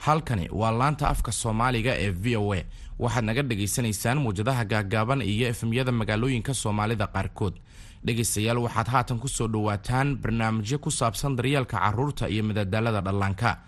halkani 0.00 0.48
waa 0.52 0.70
laanta 0.70 1.08
afka 1.08 1.32
soomaaliga 1.32 1.92
ee 1.98 2.10
v 2.10 2.36
o 2.36 2.52
a. 2.54 2.62
Waxaad 2.98 3.24
naga 3.24 3.42
dhagaysanaysaan 3.42 4.18
muwjadaha 4.18 4.64
gaagaaban 4.64 5.22
iyo 5.22 5.48
efemyada 5.48 5.92
magaalooyinka 5.92 6.54
soomaalida 6.54 7.06
qaarkood. 7.06 7.54
Dhegaystayaal 8.04 8.58
waxaad 8.58 8.86
haatan 8.88 9.18
ku 9.18 9.28
soo 9.28 9.48
dhowaataan 9.48 10.16
barnaamijyo 10.22 10.78
ku 10.78 10.90
saabsan 10.90 11.36
daryeelka 11.36 11.78
carruurta 11.78 12.28
iyo 12.28 12.42
madadaalada 12.44 13.00
dhallaanka 13.00 13.58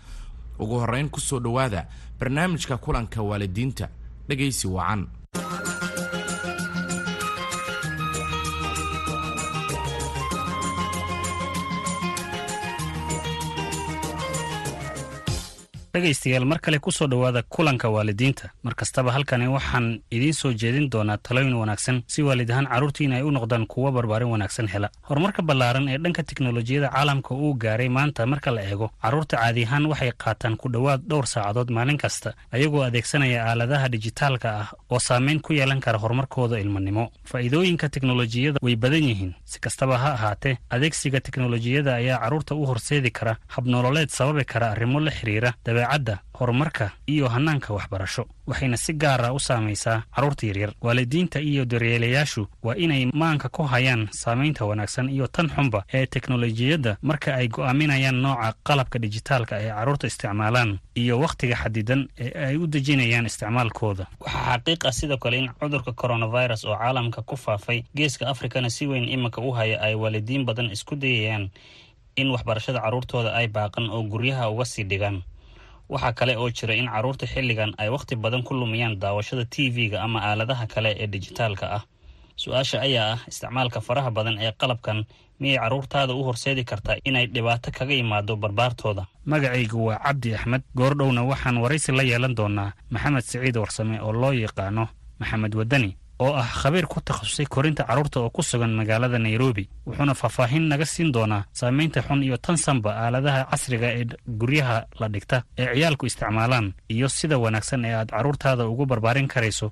ugu 0.63 0.75
horrayn 0.81 1.09
ku 1.09 1.19
soo 1.19 1.39
dhowaada 1.39 1.81
barnaamijka 2.19 2.77
kulanka 2.77 3.19
waalidiinta 3.29 3.85
dhegaysi 4.27 4.67
wacan 4.67 5.01
dhegaystayaal 15.93 16.45
mar 16.45 16.59
kale 16.61 16.79
ku 16.79 16.91
soo 16.91 17.07
dhowaada 17.07 17.43
kulanka 17.43 17.89
waalidiinta. 17.89 18.49
Mar 18.63 18.73
kastaba 18.75 19.11
halkani 19.11 19.47
waxaan 19.47 19.99
idiin 20.11 20.33
soo 20.33 20.53
jeedin 20.53 20.89
doonaa 20.89 21.17
talooyin 21.17 21.53
wanaagsan 21.53 22.03
si 22.07 22.21
waalid 22.23 22.49
ahaan 22.51 22.67
carruurtiina 22.71 23.15
ay 23.19 23.23
u 23.23 23.31
noqdaan 23.31 23.67
kuwo 23.67 23.91
barbaarin 23.91 24.29
wanaagsan 24.31 24.67
hela. 24.71 24.89
Horumarka 25.09 25.41
ballaaran 25.41 25.87
ee 25.89 25.97
dhanka 25.97 26.23
tiknolojiyada 26.23 26.89
caalamka 26.95 27.35
uu 27.35 27.53
gaaray 27.63 27.89
maanta 27.89 28.25
marka 28.25 28.51
la 28.51 28.61
eego 28.63 28.87
carruurta 29.03 29.35
caadi 29.37 29.63
ahaan 29.65 29.85
waxay 29.91 30.11
qaataan 30.23 30.55
ku 30.57 30.69
dhowaad 30.71 31.01
dhowr 31.09 31.27
saacadood 31.27 31.69
maalin 31.75 31.97
kasta 31.97 32.33
ayagoo 32.55 32.83
adeegsanaya 32.87 33.43
aaladaha 33.49 33.89
dijitaalka 33.89 34.49
ah 34.61 34.67
oo 34.91 34.99
saameyn 34.99 35.39
ku 35.41 35.53
yeelan 35.53 35.79
kara 35.83 35.97
horumarkooda 35.99 36.59
ilmanimo 36.63 37.11
faa'iidooyinka 37.25 37.89
teknolojiyada 37.89 38.59
way 38.63 38.75
badan 38.75 39.03
yihiin. 39.03 39.33
Si 39.45 39.59
kastaba 39.59 39.97
ha 39.97 40.09
ahaatee 40.13 40.55
adeegsiga 40.69 41.19
teknolojiyada 41.19 41.95
ayaa 41.99 42.19
carruurta 42.23 42.55
u 42.55 42.63
horseedi 42.65 43.11
kara 43.11 43.35
habnololeed 43.47 44.09
sababi 44.09 44.45
kara 44.45 44.71
arrimo 44.71 44.99
la 44.99 45.11
xiriira 45.11 45.51
dabeecadda 45.81 46.19
horumarka 46.33 46.91
iyo 47.07 47.27
hanaanka 47.29 47.73
waxbarasho. 47.73 48.25
Waxayna 48.47 48.77
si 48.77 48.93
gaara 48.93 49.33
u 49.33 49.39
saamaysaa 49.39 50.03
carruurta 50.15 50.47
yaryar. 50.47 50.73
Waalidiinta 50.81 51.39
iyo 51.39 51.65
daryeelayaashu 51.65 52.47
waa 52.63 52.75
inay 52.75 53.05
maanka 53.13 53.49
ku 53.49 53.63
hayaan 53.63 54.07
saamaynta 54.11 54.65
wanaagsan 54.65 55.09
iyo 55.09 55.27
tan 55.27 55.49
xunba 55.49 55.83
ee 55.93 56.05
teknolojiyadda 56.05 56.97
marka 57.01 57.35
ay 57.35 57.47
go'aaminayaan 57.47 58.15
nooca 58.21 58.53
qalabka 58.63 58.99
dijitaalka 58.99 59.59
ee 59.61 59.69
carruurta 59.69 60.07
isticmaalaan 60.07 60.79
iyo 60.95 61.19
wakhtiga 61.19 61.55
xadidan 61.55 62.07
ee 62.19 62.45
ay 62.45 62.55
u 62.57 62.67
dejinayaan 62.67 63.25
isticmaalkooda. 63.25 64.05
Waxaa 64.19 64.57
xaqiiq 64.57 64.85
ah 64.87 64.91
sidoo 64.91 65.17
kale 65.17 65.37
in 65.37 65.49
cudurka 65.59 65.91
coronavirus 65.93 66.65
oo 66.65 66.77
caalamka 66.77 67.21
ku 67.21 67.37
faafay 67.37 67.83
geeska 67.95 68.27
afrikana 68.27 68.69
si 68.69 68.87
weyn 68.87 69.09
iminka 69.09 69.41
u 69.41 69.51
haya 69.51 69.81
ay 69.81 69.95
waalidiin 69.95 70.45
badan 70.45 70.71
isku 70.71 70.95
dayayaan 70.95 71.49
in 72.15 72.29
waxbarashada 72.31 72.79
carruurtooda 72.81 73.33
ay 73.33 73.47
baaqan 73.47 73.89
oo 73.89 74.03
guryaha 74.03 74.49
uga 74.49 74.65
sii 74.65 74.83
dhigaan 74.83 75.21
waxaa 75.93 76.13
kale 76.19 76.33
oo 76.41 76.49
jira 76.57 76.73
in 76.81 76.87
carruurta 76.93 77.25
xilligan 77.33 77.71
ay 77.81 77.89
wakhti 77.95 78.15
badan 78.23 78.43
ku 78.47 78.53
lumiyaan 78.53 78.95
daawashada 79.01 79.45
t 79.53 79.69
v-ga 79.75 79.97
ama 80.05 80.19
aaladaha 80.27 80.65
kale 80.73 80.89
ee 81.03 81.07
dijitaalka 81.13 81.65
ah. 81.77 81.83
Su'aasha 82.41 82.77
ayaa 82.87 83.11
ah 83.13 83.19
isticmaalka 83.31 83.79
faraha 83.87 84.09
badan 84.17 84.37
ee 84.45 84.51
qalabkan 84.61 84.99
miyay 85.41 85.57
carruurtaada 85.61 86.13
u 86.13 86.23
horseedi 86.27 86.63
kartaa 86.63 86.95
inay 87.09 87.25
dhibaato 87.33 87.69
kaga 87.77 87.93
imaado 88.03 88.33
barbaartooda. 88.43 89.03
Magacaygu 89.25 89.79
waa 89.87 89.99
cabdi 90.05 90.29
axmed. 90.37 90.61
Goordhowna 90.77 91.21
waxaan 91.31 91.57
waraysi 91.63 91.91
la 91.97 92.03
yeelan 92.03 92.33
doonaa 92.39 92.69
maxamed 92.93 93.21
siciid 93.29 93.57
warsame 93.57 93.95
oo 94.05 94.13
loo 94.21 94.33
yaqaano 94.33 94.83
maxamed 95.19 95.53
wadani 95.59 95.89
oo 96.23 96.33
ah 96.41 96.49
khabiir 96.61 96.85
ku 96.91 96.97
takhasusay 97.07 97.45
korinta 97.55 97.83
carruurta 97.89 98.17
oo 98.19 98.29
ku 98.35 98.41
sugan 98.49 98.73
magaalada 98.79 99.17
nairobi 99.19 99.63
wuxuuna 99.87 100.13
faahfaahin 100.21 100.65
naga 100.71 100.85
siin 100.93 101.09
doonaa 101.15 101.43
saamaynta 101.59 101.99
xun 102.07 102.23
iyo 102.27 102.37
tan 102.45 102.57
sanba 102.65 102.89
aaladaha 103.03 103.41
casriga 103.51 103.87
ee 103.99 104.05
guryaha 104.41 104.77
la 104.99 105.07
dhigta 105.13 105.37
ee 105.57 105.67
ciyaalku 105.75 106.05
isticmaalaan 106.09 106.67
iyo 106.95 107.07
sida 107.17 107.37
wanaagsan 107.43 107.85
ee 107.85 107.93
aad 107.99 108.09
carruurtaada 108.15 108.63
ugu 108.71 108.85
barbaarin 108.91 109.27
karayso 109.33 109.67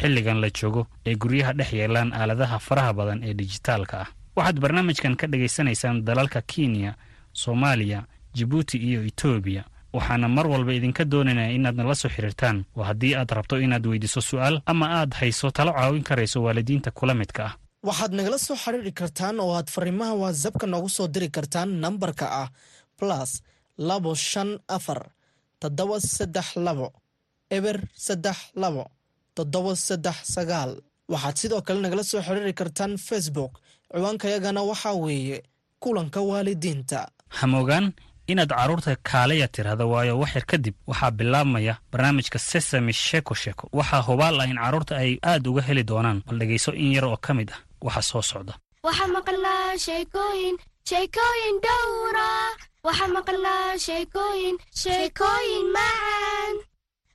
xilligan 0.00 0.38
la 0.42 0.48
joogo 0.58 0.82
ee 1.08 1.14
guryaha 1.22 1.52
dhex 1.58 1.70
yeelaan 1.78 2.10
aaladaha 2.20 2.56
faraha 2.66 2.92
badan 2.98 3.20
ee 3.28 3.34
dijitaalka 3.40 3.96
ah. 4.04 4.08
Waxaad 4.36 4.58
barnaamijkan 4.64 5.14
ka 5.20 5.26
dhagaysanaysaan 5.32 5.96
dalalka 6.08 6.40
kenya 6.52 6.92
soomaaliya 7.32 8.00
jibuuti 8.34 8.76
iyo 8.88 9.00
etoobiya 9.10 9.62
waxaana 9.96 10.28
mar 10.36 10.46
walba 10.52 10.72
idinka 10.78 11.04
doonaynaa 11.12 11.50
inaad 11.56 11.76
nala 11.78 11.94
soo 11.94 12.08
xiriirtaan. 12.14 12.56
Waa 12.76 12.86
haddii 12.90 13.14
aad 13.14 13.30
rabto 13.36 13.54
inaad 13.66 13.84
weydiiso 13.90 14.20
su'aal 14.30 14.56
ama 14.72 14.86
aad 15.00 15.12
hayso 15.20 15.50
talo 15.56 15.72
caawin 15.78 16.02
karayso 16.08 16.38
waalidiinta 16.46 16.90
kula 16.98 17.14
midka 17.20 17.42
ah. 17.48 17.52
Waxaad 17.88 18.12
nagala 18.18 18.38
soo 18.46 18.56
xiriiri 18.64 18.92
kartaan 19.00 19.36
oo 19.40 19.52
aad 19.58 19.68
fariimaha 19.74 20.14
watsapka 20.22 20.66
noogu 20.66 20.88
soo 20.96 21.08
diri 21.14 21.28
kartaan 21.36 21.68
nambarka 21.82 22.26
ah 22.42 22.48
plus 22.98 23.30
labo 23.88 24.14
shan 24.14 24.50
afar 24.76 25.00
toddoba 25.60 25.96
saddex 26.16 26.48
labo 26.66 26.88
eber 27.56 27.76
saddex 28.06 28.38
labo 28.62 28.84
toddoba 29.36 29.72
saddex 29.86 30.16
sagaal. 30.34 30.72
Waxaad 31.12 31.36
sidoo 31.40 31.60
kale 31.66 31.80
nagala 31.84 32.04
soo 32.10 32.20
xiriiri 32.26 32.52
kartaan 32.60 32.92
facebook. 33.08 33.52
Ciwaankayagana 33.94 34.62
waxaa 34.70 34.94
weeye 35.04 35.38
kulanka 35.82 36.20
waalidiinta. 36.30 37.00
Hamogaan 37.38 37.86
inaad 38.32 38.52
carruurta 38.58 38.90
kaalaya 39.10 39.46
tirahda 39.54 39.84
waayo 39.92 40.14
waxyar 40.22 40.44
kadib 40.50 40.74
waxaa 40.90 41.10
bilaabmaya 41.18 41.74
barnaamijka 41.92 42.38
sesami 42.50 42.92
sheko 43.06 43.34
sheko 43.42 43.64
waxaa 43.78 44.02
hubaal 44.08 44.36
ah 44.42 44.46
in 44.52 44.58
carruurta 44.64 44.94
ay 45.02 45.12
aad 45.30 45.44
uga 45.50 45.62
heli 45.68 45.82
doonaan 45.90 46.18
bal 46.26 46.38
dhegayso 46.40 46.70
in 46.82 46.90
yar 46.96 47.04
oo 47.10 47.16
ka 47.26 47.32
mid 47.38 47.50
ah. 47.54 47.60
Waxa 47.86 48.02
soo 48.10 48.22
socda. 48.30 48.52
Waxaa 48.86 49.08
maqlaa 49.16 49.68
sheekooyin 49.84 50.56
sheekooyin 50.88 51.56
dhowra 51.66 52.28
waxaa 52.86 53.10
maqlaa 53.16 53.68
sheekooyin 53.86 54.56
sheekooyin 54.82 55.66
macaan 55.76 56.54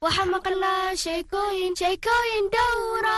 waxaa 0.04 0.28
maqlaa 0.36 0.88
sheekooyin 1.04 1.74
sheekooyin 1.81 2.46
dhowra 2.56 3.18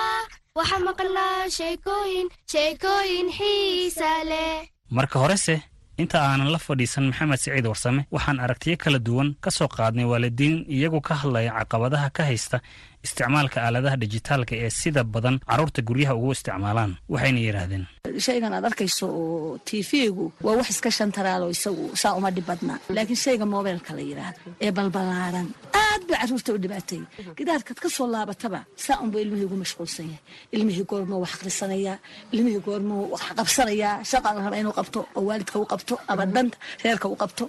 waxaa 0.58 0.82
maqlaa 0.88 1.40
sheekooyin 1.58 2.28
sheekooyin 2.52 3.28
xiisa 3.38 4.12
leh. 4.32 4.58
Marka 4.98 5.16
horese 5.24 5.56
inta 6.02 6.18
aanan 6.30 6.50
la 6.56 6.60
fadhiisan 6.66 7.06
maxamed 7.10 7.40
siciid 7.44 7.66
warsame 7.72 8.02
waxaan 8.16 8.40
aragtiyo 8.46 8.76
kala 8.84 9.00
duwan 9.08 9.30
ka 9.44 9.50
soo 9.58 9.68
qaadnay 9.78 10.06
waalidiin 10.12 10.56
iyagu 10.76 11.00
ka 11.08 11.14
hadlaya 11.22 11.52
caqabadaha 11.60 12.08
ka 12.18 12.24
haysta 12.30 12.58
isticmaalka 13.06 13.58
aaladaha 13.66 13.96
dijitaalka 14.04 14.54
ee 14.64 14.70
sida 14.82 15.02
badan 15.14 15.36
carruurta 15.50 15.82
guryaha 15.88 16.14
ugu 16.20 16.32
isticmaalaan 16.38 16.92
waxayna 17.14 17.40
yidhaahdeen 17.48 17.84
shaygan 18.28 18.54
aad 18.58 18.66
arkayso 18.70 19.06
oo 19.22 19.58
t 19.68 19.70
v-gu 19.90 20.26
waa 20.46 20.56
wax 20.60 20.68
iska 20.74 20.90
shantaraalo 21.00 21.46
isagu 21.56 21.84
saa 22.02 22.14
uma 22.20 22.30
dhib 22.36 22.46
badna 22.50 22.74
laakiin 22.96 23.20
shayga 23.26 23.46
mobeelka 23.54 23.92
la 23.98 24.04
yidhaahdo 24.10 24.40
ee 24.66 24.72
balbalaaran 24.78 25.48
aad 25.84 26.02
ba 26.10 26.16
carruurta 26.22 26.50
u 26.56 26.58
dhibaatay. 26.64 27.02
Gidaarkaad 27.38 27.80
ka 27.84 27.90
soo 27.96 28.08
laabataba 28.14 28.60
saa 28.86 28.98
unba 29.04 29.18
ilmihii 29.24 29.46
ugu 29.50 29.58
mashquulsan 29.64 30.06
yahay. 30.12 30.22
Ilmihii 30.56 30.86
goormoo 30.92 31.20
wax 31.24 31.32
akhrisanayaa 31.38 31.98
ilmihii 32.36 32.62
goormoo 32.68 33.04
wax 33.14 33.24
qabsanayaa. 33.40 33.96
Shaqa 34.12 34.30
la 34.36 34.40
raba 34.46 34.58
inuu 34.62 34.76
qabto 34.80 35.00
oo 35.18 35.24
waalidka 35.30 35.58
u 35.64 35.66
qabto 35.74 35.94
ama 36.12 36.24
danta 36.36 36.58
reerka 36.84 37.08
u 37.14 37.16
qabto 37.22 37.46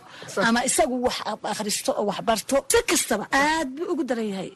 ama 0.48 0.60
isagu 0.68 0.96
wax 1.06 1.16
akhristo 1.52 1.90
oo 2.00 2.04
wax 2.10 2.18
barto. 2.28 2.56
Si 2.72 2.78
kastaba 2.90 3.24
aad 3.42 3.68
buu 3.76 3.86
ugu 3.92 4.02
daran 4.08 4.28
yahay 4.32 4.50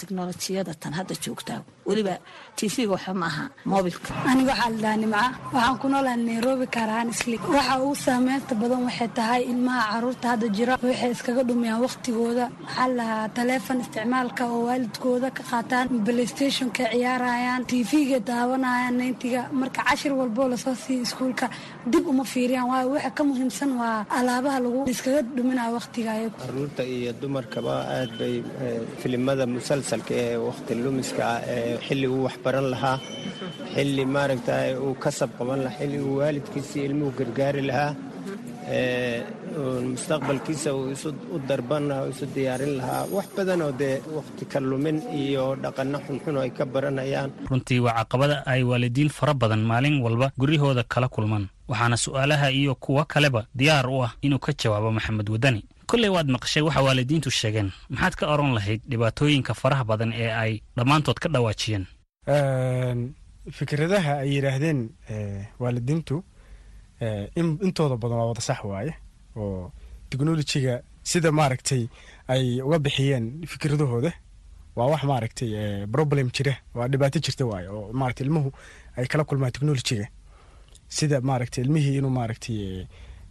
teknolojiyada 0.00 0.74
tan 0.82 0.92
hadda 0.98 1.14
joogtaa 1.26 1.60
weliba 1.88 2.14
tv-ga 2.58 2.92
waxa 2.94 3.12
ma 3.20 3.26
aha 3.30 3.44
mobilka. 3.72 4.10
Aniga 4.30 4.52
waxaa 4.52 4.70
la 4.74 4.78
dhaha 4.82 4.96
nimca 5.02 5.24
waxaan 5.54 5.76
ku 5.80 5.86
noolaha 5.92 6.16
nairobi 6.28 6.66
kaaraan 6.76 7.08
isli 7.14 7.36
waxa 7.56 7.74
ugu 7.84 7.94
saameynta 8.06 8.54
badan 8.60 8.80
waxay 8.88 9.08
tahay 9.18 9.42
ilmaha 9.52 9.82
carruurta 9.92 10.26
hadda 10.32 10.46
jira. 10.56 10.74
Waxay 10.88 11.10
iskaga 11.16 11.42
dhumiyaan 11.48 11.80
waqtigooda. 11.86 12.44
Waxaa 12.64 12.88
la 12.98 13.04
dhahaa 13.08 13.28
taleefon 13.36 13.78
isticmaalka 13.84 14.42
oo 14.54 14.60
waalidkooda 14.68 15.28
ka 15.36 15.42
qaataan 15.50 15.86
playstationka 16.06 16.84
ciyaarayaan 16.92 17.62
tv-ga 17.70 18.18
daawanayaan 18.30 18.94
nayntiga 19.00 19.40
marka 19.60 19.80
cashir 19.88 20.12
walboo 20.20 20.48
la 20.52 20.56
soo 20.64 20.74
siiya 20.84 21.02
iskuulka 21.06 21.46
dib 21.92 22.04
uma 22.12 22.24
fiiriyaan. 22.32 22.68
Waayo 22.72 22.88
waxa 22.94 23.10
ka 23.16 23.22
muhiimsan 23.28 23.70
waa 23.80 23.98
alaabaha 24.18 24.58
lagu 24.64 24.80
iskaga 24.92 25.20
dhuminayo 25.36 25.72
waqtiga 25.78 26.12
carruurta 26.40 26.82
iyo 26.96 27.10
dumarkaba 27.20 27.74
aad 27.96 28.10
bay 28.18 28.34
filimada 29.02 29.44
musalsalka 29.56 30.12
ee 30.24 30.36
wakhti 30.48 30.72
lumiska 30.84 31.22
ah 31.34 31.40
ee 31.54 31.73
xilli 31.86 32.06
uu 32.14 32.22
waxbaran 32.26 32.66
lahaa 32.74 32.98
xilli 33.74 34.04
maaragta 34.14 34.52
uu 34.86 34.94
kasab 35.04 35.30
qaban 35.38 35.60
lahaa 35.64 35.78
xilli 35.80 35.98
uu 36.06 36.16
waalidkiisii 36.20 36.84
ilmuhu 36.88 37.10
gargaari 37.18 37.62
lahaa 37.70 37.92
mustaqbalkiisa 39.92 40.70
u 40.74 41.38
darban 41.48 41.84
isu 42.10 42.26
diyaarin 42.34 42.74
lahaa. 42.78 43.04
Wax 43.16 43.26
badanoo 43.36 43.72
dee 43.80 44.00
wakhti 44.16 44.44
ka 44.52 44.58
lumin 44.60 44.98
iyo 45.22 45.44
dhaqanno 45.62 45.98
xunxun 46.06 46.36
ay 46.42 46.50
ka 46.50 46.64
baranayaan. 46.66 47.30
Runtii 47.50 47.80
waa 47.84 47.94
caqabada 48.00 48.36
ay 48.46 48.62
waalidiin 48.70 49.10
fara 49.16 49.34
badan 49.34 49.62
maalin 49.70 50.00
walba 50.04 50.32
guryahooda 50.40 50.82
kala 50.92 51.08
kulmaan. 51.08 51.44
Waxaana 51.68 51.96
su'aalaha 51.96 52.48
iyo 52.60 52.74
kuwo 52.74 53.04
kaleba 53.04 53.46
diyaar 53.54 53.86
u 53.88 54.02
ah 54.06 54.12
inuu 54.22 54.38
ka 54.38 54.52
jawaabo 54.60 54.90
maxamed 54.96 55.28
wadani 55.30 55.60
kolley 55.90 56.08
waad 56.16 56.28
maqashay 56.34 56.62
waxa 56.66 56.82
waalidiintu 56.86 57.30
sheegeen. 57.30 57.68
Maxaad 57.90 58.14
ka 58.18 58.24
oran 58.34 58.54
lahayd 58.58 58.80
dhibaatooyinka 58.90 59.52
faraha 59.62 59.84
badan 59.90 60.10
ee 60.12 60.30
ay 60.42 60.52
dhammaantood 60.76 61.18
ka 61.22 61.28
dhawaajiyeen? 61.34 61.84
Fikradaha 63.58 64.12
ay 64.22 64.28
yidhaahdeen 64.34 64.80
waalidiintu 65.62 66.16
intooda 67.66 67.96
badan 68.02 68.18
waa 68.18 68.28
wada 68.32 68.40
sax 68.40 68.60
waaye 68.64 68.92
oo 69.36 69.72
technolojiga 70.10 70.74
sida 71.02 71.28
maaragtay 71.32 71.82
ay 72.32 72.44
uga 72.66 72.78
bixiyeen 72.78 73.24
fikradahooda 73.52 74.12
waa 74.76 74.86
wax 74.92 75.02
maaragtay 75.12 75.50
problem 75.94 76.26
jira 76.36 76.54
waa 76.74 76.88
dhibaato 76.88 77.18
jirta 77.24 77.44
waaye 77.50 77.68
oo 77.68 77.92
maaragtay 77.92 78.24
ilmuhu 78.26 78.50
ay 78.96 79.06
kala 79.06 79.24
kulmaan 79.28 79.52
technolojiga 79.52 80.06
sida 80.88 81.20
maaragtay 81.20 81.64
ilmihii 81.64 81.96
inuu 81.98 82.10
maaragtay 82.18 82.86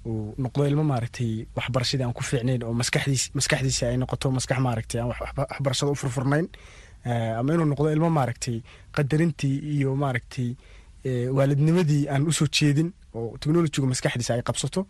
uu 0.06 0.34
noqdo 0.44 0.66
ilmo 0.68 0.84
maaragtay 0.84 1.46
waxbarashadii 1.56 2.06
aan 2.06 2.14
ku 2.18 2.24
fiicnayn 2.24 2.64
oo 2.64 2.74
maskaxdiis 2.82 3.24
maskaxdiisa 3.38 3.88
ay 3.90 3.98
noqoto 3.98 4.32
maskax 4.38 4.60
maaragtay 4.68 5.00
aan 5.02 5.10
waxbarashada 5.12 5.92
u 5.92 5.96
furfurnayn 5.96 6.48
ama 7.40 7.54
inuu 7.54 7.66
noqdo 7.72 7.88
ilmo 7.96 8.10
maaragtay 8.10 8.58
qadarintii 8.96 9.56
iyo 9.76 9.96
maaragtay 9.96 10.50
waalidnimadii 11.38 12.08
aan 12.14 12.28
u 12.28 12.32
soo 12.32 12.48
jeedin 12.58 12.90
oo 13.14 13.38
technolojigu 13.40 13.88
maskaxdiisa 13.88 14.34
ay 14.34 14.42
qabsato. 14.42 14.82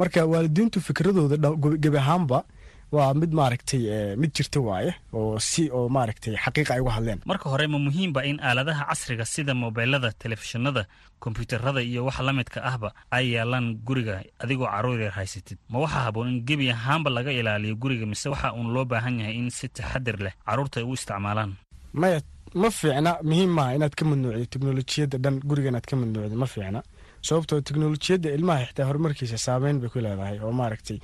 Marka 0.00 0.26
waalidiintu 0.32 0.80
fikradooda 0.80 1.36
gebi 1.82 1.98
ahaanba 1.98 2.44
waa 2.92 3.14
mid 3.14 3.32
maaragtay 3.38 3.82
mid 4.16 4.30
jirta 4.36 4.60
waaye 4.60 4.94
oo 5.12 5.38
si 5.38 5.70
oo 5.70 5.88
maaragtay 5.88 6.34
xaqiiqa 6.44 6.74
ay 6.74 6.80
uga 6.80 6.92
hadleen. 6.96 7.20
Marka 7.30 7.46
hore 7.52 7.66
ma 7.66 7.78
muhiimba 7.78 8.20
in 8.30 8.38
aaladaha 8.40 8.84
casriga 8.90 9.24
sida 9.24 9.54
mobeelada 9.54 10.12
telefishinada 10.22 10.86
kombyuutarada 11.22 11.80
iyo 11.82 12.04
waxa 12.08 12.22
la 12.22 12.32
midka 12.32 12.60
ahba 12.70 12.88
ay 13.10 13.24
yaalaan 13.34 13.66
guriga 13.86 14.22
adigoo 14.42 14.66
carruur 14.74 15.00
yar 15.00 15.12
haysatid. 15.18 15.58
Ma 15.72 15.78
waxaa 15.84 16.04
haboon 16.06 16.28
in 16.32 16.38
gebi 16.48 16.70
ahaanba 16.70 17.10
laga 17.10 17.32
ilaaliyo 17.32 17.74
guriga 17.82 18.06
mise 18.06 18.26
waxa 18.28 18.52
uun 18.54 18.68
loo 18.74 18.84
baahan 18.84 19.18
yahay 19.20 19.36
in 19.40 19.50
si 19.50 19.68
taxadir 19.68 20.16
leh 20.24 20.34
carruurta 20.46 20.80
ay 20.80 20.86
u 20.86 20.94
isticmaalaan? 20.94 21.52
Maya 22.00 22.20
ma 22.54 22.68
fiicna 22.70 23.12
muhiim 23.28 23.50
maaha 23.58 23.74
inaad 23.78 23.94
ka 23.98 24.04
mamnuucdo 24.04 24.44
teknolojiyadda 24.54 25.16
dhan 25.24 25.36
guriga 25.48 25.68
inaad 25.72 25.86
ka 25.90 25.94
mamnuucdo 25.96 26.36
ma 26.42 26.46
fiicna. 26.54 26.80
Sababtoo 27.26 27.60
teknolojiyadda 27.68 28.28
ilmaha 28.36 28.66
xitaa 28.68 28.86
horumarkiisa 28.88 29.38
saameyn 29.46 29.80
bay 29.80 29.88
ku 29.92 29.98
leedahay 30.04 30.36
oo 30.44 30.52
maaragtay 30.60 30.98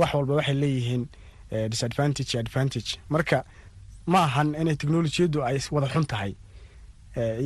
wax 0.00 0.10
walba 0.16 0.34
waxay 0.40 0.56
leeyihiin 0.62 1.04
disadvantage 1.72 2.32
advantage. 2.42 2.90
Marka 3.14 3.38
ma 4.12 4.18
ahan 4.28 4.48
inay 4.62 4.76
teknolojiyaddu 4.80 5.38
ay 5.48 5.58
wada 5.74 5.88
xun 5.94 6.06
tahay. 6.12 6.32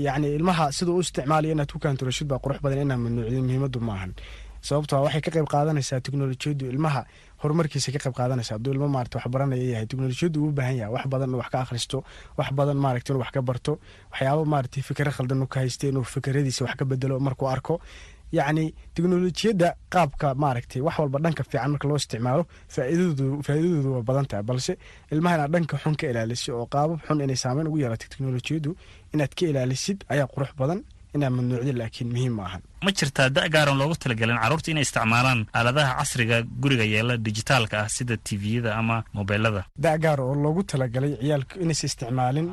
Yacni 0.07 0.29
ilmaha 0.35 0.73
siduu 0.73 0.97
u 0.97 1.01
isticmaalayo 1.05 1.53
inaad 1.55 1.71
ku 1.73 1.79
kaanturashid 1.79 2.27
baa 2.31 2.39
qurux 2.45 2.59
badan 2.65 2.83
inaad 2.87 2.99
mamnuucdin 3.05 3.45
muhiimaddu 3.47 3.81
ma 3.81 3.93
ahan. 3.99 4.13
Sababtoo 4.69 5.03
waxay 5.07 5.21
ka 5.25 5.31
qayb 5.35 5.47
qaadanaysaa 5.55 6.01
teknolojiyaddu 6.07 6.65
ilmaha 6.73 7.05
horumarkiisa 7.43 7.93
ka 7.95 7.99
qayb 8.05 8.15
qaadanaysa 8.19 8.53
hadduu 8.59 8.73
ilmo 8.75 8.89
maarata 8.95 9.19
wax 9.19 9.27
yahay 9.73 9.87
teknolojiyaddu 9.87 10.39
uu 10.45 10.53
baahan 10.59 10.77
yahay. 10.81 10.93
Wax 10.97 11.05
badan 11.13 11.35
wax 11.41 11.49
ka 11.55 11.59
akhristo 11.65 11.99
wax 12.39 12.49
badan 12.59 12.77
maaragta 12.85 13.13
inuu 13.13 13.23
wax 13.25 13.31
ka 13.37 13.43
barto 13.43 13.73
waxyaaba 14.13 14.43
maaragtay 14.53 14.83
fikra 14.83 15.11
khaldan 15.17 15.43
uu 15.43 15.47
ka 15.55 15.61
haysta 15.63 15.85
inuu 15.89 16.05
fikradiisa 16.05 16.65
wax 16.67 16.75
ka 16.77 16.85
bedelo 16.85 17.21
markuu 17.21 17.49
arko 17.49 17.81
yacni 18.39 18.65
teknolojiyadda 18.95 19.69
qaabka 19.95 20.27
maaragtay 20.43 20.81
wax 20.87 20.97
walba 21.03 21.19
dhanka 21.25 21.43
fiican 21.51 21.71
marka 21.75 21.87
loo 21.91 21.99
isticmaalo 22.03 22.43
faa'iidadoodu 22.75 23.89
waa 23.95 24.03
badan 24.09 24.27
tahay 24.31 24.45
balse 24.51 24.73
ilmaha 25.15 25.35
inaad 25.37 25.51
dhanka 25.55 25.77
xun 25.83 25.95
ka 26.01 26.07
ilaaliso 26.13 26.51
oo 26.61 26.67
qaabab 26.75 26.99
xun 27.07 27.21
inay 27.27 27.39
saameyn 27.45 27.67
ugu 27.71 27.79
yeelato 27.83 28.07
teknolojiyaddu 28.13 28.71
inaad 29.15 29.33
ka 29.39 29.45
ilaalisid 29.53 29.99
ayaa 30.13 30.29
qurux 30.35 30.51
badan 30.61 30.81
inaad 31.17 31.33
mamnuucdin 31.37 31.77
laakiin 31.81 32.09
muhiim 32.15 32.35
ma 32.39 32.43
ahan. 32.49 32.63
Ma 32.85 32.91
jirtaa 32.99 33.29
da 33.37 33.43
gaaran 33.55 33.77
loogu 33.81 33.95
talagelin 34.03 34.39
carruurta 34.43 34.69
inay 34.73 34.85
isticmaalaan 34.87 35.41
aaladaha 35.59 35.93
casriga 36.01 36.37
guriga 36.63 36.85
yeela 36.95 37.15
dijitaalka 37.27 37.77
ah 37.85 37.89
sida 37.97 38.15
tviyada 38.29 38.71
ama 38.81 38.97
mobeelada 39.19 39.63
da 39.85 39.93
gaar 40.05 40.21
oo 40.27 40.35
loogu 40.45 40.63
talagalay 40.73 41.13
ciyaalku 41.23 41.55
inaysa 41.65 41.85
isticmaalin 41.91 42.49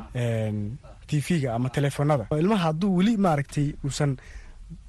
tv-ga 1.10 1.54
ama 1.56 1.68
telefoonada. 1.76 2.24
Ilmaha 2.42 2.62
hadduu 2.68 2.90
weli 2.98 3.14
maaragtay 3.26 3.66
uusan 3.84 4.10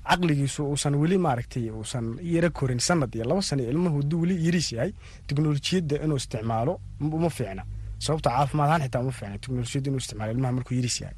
caqligiisu 0.09 0.61
uusan 0.71 0.93
weli 1.01 1.17
maaragtay 1.25 1.65
uusan 1.79 2.05
yaro 2.33 2.49
korin 2.57 2.79
sanad 2.87 3.11
iyo 3.15 3.25
laba 3.29 3.41
sana 3.49 3.61
ilmuhu 3.71 3.97
hadduu 4.01 4.19
weli 4.23 4.35
yariis 4.45 4.69
yahay 4.75 4.91
teknolojiyadda 5.27 5.95
inuu 6.05 6.17
isticmaalo 6.21 6.73
uma 7.17 7.29
fiicna. 7.37 7.63
Sababta 8.05 8.29
caafimaad 8.35 8.69
ahaan 8.69 8.81
xitaa 8.85 9.01
uma 9.05 9.11
fiicna 9.19 9.37
teknolojiyadda 9.43 9.87
inuu 9.89 10.01
isticmaalo 10.03 10.31
ilmaha 10.35 10.51
markuu 10.57 10.75
yariis 10.79 10.97
yahay. 11.01 11.15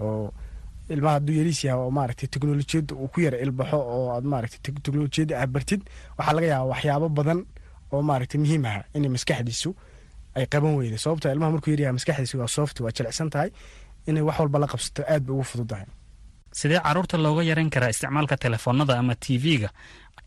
Oo 0.00 0.32
ilmaha 0.94 1.14
hadduu 1.16 1.34
yariis 1.40 1.60
yahay 1.64 1.80
oo 1.84 1.90
maaragtay 1.98 2.28
teknolojiyadda 2.34 2.92
uu 3.02 3.08
ku 3.12 3.18
yara 3.26 3.38
ilbaxo 3.44 3.78
oo 3.94 4.04
aad 4.14 4.24
maaragtay 4.32 4.60
teknolojiyadda 4.84 5.34
aad 5.42 5.50
bartid 5.54 5.80
waxaa 6.18 6.34
laga 6.36 6.46
yaabaa 6.52 6.70
waxyaabo 6.72 7.08
badan 7.18 7.40
oo 7.92 8.02
maaragtay 8.08 8.38
muhiim 8.42 8.64
aha 8.70 8.80
inay 8.96 9.10
maskaxdiisu 9.16 9.70
ay 10.36 10.46
qaban 10.52 10.74
weyda 10.78 10.98
sababta 11.04 11.32
ilmaha 11.34 11.50
markuu 11.54 11.70
yaryahay 11.74 11.94
maskaxdiisu 11.98 12.34
waa 12.42 12.48
soft 12.56 12.76
waa 12.84 12.92
jilicsan 12.96 13.30
tahay 13.34 13.50
inay 14.08 14.22
wax 14.28 14.36
walba 14.42 14.58
la 14.62 14.66
qabsato 14.72 15.02
aad 15.12 15.22
bay 15.26 15.34
ugu 15.36 15.44
fududahay 15.52 15.86
sidee 16.52 16.80
carruurta 16.84 17.16
looga 17.24 17.42
yaran 17.50 17.70
karaa 17.74 17.90
isticmaalka 17.94 18.36
telefoonada 18.36 18.98
ama 18.98 19.14
tv-ga 19.14 19.68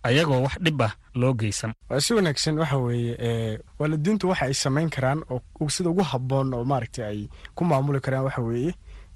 ayagoo 0.08 0.42
wax 0.46 0.56
dhib 0.66 0.82
ah 0.82 0.94
loo 1.16 1.34
geysan. 1.34 1.72
Waa 1.90 2.00
si 2.06 2.14
wanaagsan 2.14 2.58
waxa 2.60 2.78
weeye 2.78 3.60
waalidiintu 3.80 4.30
waxa 4.30 4.46
ay 4.46 4.54
samayn 4.54 4.90
karaan 4.90 5.20
oo 5.34 5.70
sida 5.70 5.90
ugu 5.90 6.04
habboon 6.12 6.54
oo 6.54 6.64
maaragtay 6.72 7.06
ay 7.06 7.20
ku 7.56 7.64
maamuli 7.66 8.00
karaan 8.06 8.24
waxa 8.28 8.42
weeye 8.42 8.74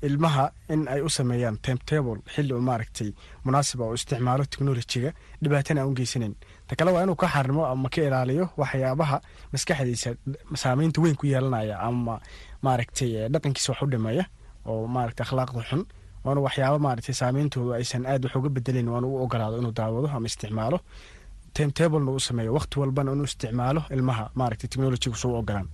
ilmaha 0.07 0.45
in 0.69 0.87
ay 0.87 1.01
u 1.01 1.09
sameeyaan 1.09 1.57
timetable 1.65 2.19
xilli 2.33 2.53
uu 2.53 2.61
maaragtay 2.61 3.09
munaasiba 3.45 3.83
oo 3.85 3.93
isticmaalo 3.97 4.45
technolojiga 4.45 5.11
dhibaatana 5.43 5.81
aan 5.81 5.89
u 5.91 5.95
geysanayn. 5.97 6.35
Ta 6.67 6.75
kale 6.75 6.91
waa 6.91 7.03
inuu 7.03 7.15
ka 7.15 7.27
xarimo 7.27 7.65
ama 7.65 7.89
ka 7.89 8.01
ilaaliyo 8.07 8.45
waxyaabaha 8.57 9.17
maskaxdiisa 9.53 10.09
saameynta 10.55 11.01
weyn 11.01 11.15
ku 11.19 11.25
yeelanaya 11.27 11.79
ama 11.79 12.19
maaragtay 12.61 13.27
dhaqankiisa 13.33 13.71
wax 13.73 13.81
u 13.81 13.87
dhimaya 13.91 14.23
oo 14.65 14.87
maaragtay 14.87 15.23
akhlaaqda 15.25 15.61
xun 15.69 15.83
waanu 16.27 16.39
waxyaaba 16.47 16.77
maaragtay 16.85 17.15
saameyntoodu 17.21 17.71
aysan 17.79 18.03
aad 18.11 18.23
wax 18.25 18.35
uga 18.39 18.49
bedelin 18.57 18.87
waanu 18.93 19.07
u 19.13 19.17
ogolaado 19.23 19.55
inuu 19.61 19.73
daawado 19.79 20.07
ama 20.15 20.27
isticmaalo. 20.31 20.79
Timetablena 21.53 22.11
u 22.11 22.19
sameeyo 22.19 22.51
waqti 22.57 22.75
walbana 22.81 23.11
inuu 23.15 23.23
isticmaalo 23.31 23.81
ilmaha 23.95 24.23
maaragtay 24.39 24.67
technolojiga 24.71 25.15
suu 25.21 25.33
ogolaan 25.39 25.67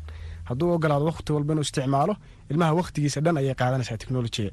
hadduu 0.49 0.69
ogolaado 0.75 1.05
waqti 1.11 1.29
walba 1.35 1.51
inuu 1.53 1.65
isticmaalo 1.67 2.13
ilmaha 2.51 2.71
waqtigiisa 2.79 3.19
dhan 3.25 3.37
ayay 3.41 3.55
qaadanaysaa 3.61 3.97
technolojiga 4.01 4.51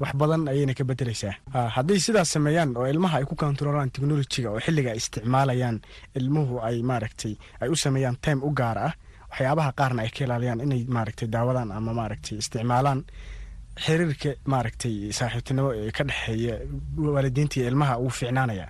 wax 0.00 0.12
badan 0.20 0.42
ayayna 0.52 0.74
ka 0.78 0.84
bedeleysaa 0.90 1.34
hadday 1.76 1.98
sidaas 2.06 2.30
sameeyaan 2.34 2.70
oo 2.76 2.86
ilmaha 2.92 3.16
ay 3.20 3.24
ku 3.30 3.34
kontaroolaan 3.42 3.90
technolojiga 3.94 4.48
oo 4.54 4.60
xilliga 4.66 4.90
ay 4.90 4.96
isticmaalayaan 5.02 5.76
ilmuhu 6.18 6.54
ay 6.68 6.76
maaragtay 6.90 7.34
ay 7.62 7.68
u 7.68 7.76
sameeyaan 7.84 8.16
time 8.24 8.40
u 8.42 8.50
gaar 8.60 8.78
ah 8.88 8.92
waxyaabaha 9.30 9.70
qaarna 9.78 10.00
ay 10.04 10.10
ka 10.16 10.20
ilaaliyaan 10.26 10.60
inay 10.66 10.82
maaragtay 10.96 11.28
daawadaan 11.34 11.70
ama 11.78 11.92
maaragtay 12.00 12.34
isticmaalaan 12.42 13.00
xiriirka 13.84 14.30
maaragtay 14.52 15.10
saaxiibtinimo 15.18 15.70
ee 15.74 15.90
ka 15.90 16.04
dhexeeya 16.04 16.54
waalidiinta 17.14 17.60
iyo 17.60 17.68
ilmaha 17.68 17.98
uu 17.98 18.10
fiicnaanaya. 18.10 18.68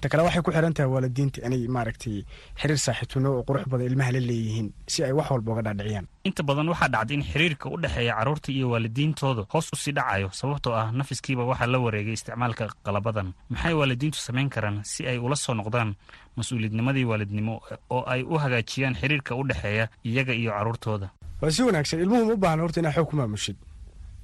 Ta 0.00 0.08
kale 0.08 0.22
waxay 0.22 0.42
ku 0.46 0.52
xiran 0.54 0.74
tahay 0.74 0.90
waalidiinta 0.94 1.42
inay 1.46 1.66
maaragtay 1.68 2.22
xiriir 2.60 2.78
saaxiibtinimo 2.78 3.30
oo 3.38 3.42
qurux 3.48 3.64
badan 3.72 3.86
ilmaha 3.90 4.12
la 4.14 4.20
leeyihiin 4.20 4.68
si 4.86 5.02
ay 5.04 5.12
wax 5.12 5.30
walba 5.30 5.52
uga 5.52 5.62
dhaadhiciyaan. 5.66 6.06
Inta 6.28 6.42
badan 6.42 6.68
waxaa 6.68 6.88
dhacda 6.94 7.14
in 7.14 7.22
xiriirka 7.30 7.66
u 7.72 7.76
dhexeeya 7.82 8.14
carruurta 8.18 8.52
iyo 8.52 8.66
waalidiintooda 8.70 9.42
hoos 9.52 9.72
u 9.72 9.76
sii 9.76 9.92
dhacayo 9.98 10.28
sababtoo 10.32 10.74
ah 10.80 10.92
nafiskiiba 10.92 11.44
waxaa 11.50 11.66
la 11.66 11.78
wareegay 11.78 12.12
isticmaalka 12.14 12.68
qalabadan. 12.86 13.32
Maxay 13.50 13.74
waalidiintu 13.74 14.18
samayn 14.18 14.48
karaan 14.54 14.84
si 14.84 15.06
ay 15.10 15.18
ula 15.18 15.36
soo 15.36 15.54
noqdaan 15.54 15.96
mas'uuliyadnimadii 16.36 17.04
waalidnimo 17.10 17.54
oo 17.90 18.02
ay 18.06 18.22
u 18.22 18.38
hagaajiyaan 18.38 18.94
xiriirka 19.00 19.34
u 19.34 19.42
dhexeeya 19.48 19.88
iyaga 20.04 20.32
iyo 20.34 20.50
carruurtooda 20.52 21.08
waa 21.42 21.50
si 21.50 21.62
wanaagsan 21.62 22.00
ilmuhu 22.00 22.24
ma 22.26 22.32
u 22.34 22.36
baahna 22.36 22.62
horta 22.62 22.80
inaad 22.80 22.94
xoog 22.94 23.08
ku 23.10 23.16
maamushid 23.16 23.56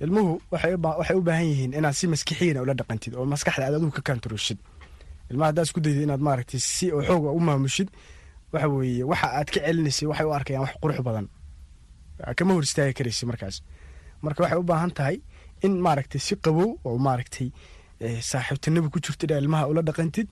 ilmuhu 0.00 0.32
waxay 0.52 1.16
u 1.20 1.22
baahan 1.28 1.46
yihiin 1.52 1.72
inaad 1.78 1.94
si 2.00 2.06
maskixiyana 2.12 2.60
ula 2.64 2.74
dhaqantid 2.80 3.12
oo 3.18 3.24
maskaxda 3.32 3.62
aad 3.66 3.74
adigu 3.78 3.92
ka 3.98 4.02
kaantaroshid 4.08 4.58
ilmaha 5.30 5.48
haddaad 5.50 5.66
isku 5.68 5.80
daydid 5.84 6.02
inaad 6.06 6.22
maaragtay 6.28 6.60
si 6.60 6.86
oo 6.92 7.02
xooga 7.08 7.30
u 7.38 7.40
maamushid 7.48 7.88
waxa 8.52 8.68
weeye 8.74 9.04
waxa 9.10 9.26
aad 9.38 9.48
ka 9.54 9.58
celinaysay 9.66 10.06
waxay 10.10 10.26
u 10.30 10.32
arkayaan 10.38 10.62
wax 10.66 10.74
qurux 10.82 10.98
badan. 11.08 11.26
Kama 12.38 12.52
hor 12.54 12.62
istaagi 12.68 12.94
karaysa 12.98 13.26
markaas. 13.30 13.56
Marka 14.24 14.40
waxay 14.44 14.58
u 14.62 14.66
baahan 14.70 14.90
tahay 14.98 15.16
in 15.66 15.72
maaragtay 15.86 16.20
si 16.26 16.34
qabow 16.44 16.68
oo 16.88 16.96
maaragtay 17.06 17.48
saaxiibtinimo 18.30 18.88
ku 18.92 18.98
jirto 19.04 19.24
inaa 19.26 19.40
ilmaha 19.42 19.64
ula 19.70 19.82
dhaqantid 19.88 20.28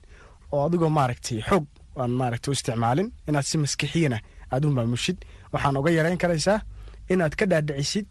oo 0.53 0.61
adigoo 0.67 0.89
maaragtay 0.99 1.39
xoog 1.49 1.65
aan 2.01 2.11
maaragtay 2.21 2.49
u 2.51 2.53
isticmaalin 2.57 3.09
inaad 3.29 3.45
si 3.49 3.55
maskixiyana 3.63 4.17
aad 4.53 4.63
u 4.65 4.69
maamushid. 4.77 5.17
Waxaan 5.53 5.77
uga 5.79 5.89
yarayn 5.97 6.17
karaysaa 6.23 6.59
inaad 7.13 7.33
ka 7.39 7.45
dhaadhicisid 7.51 8.07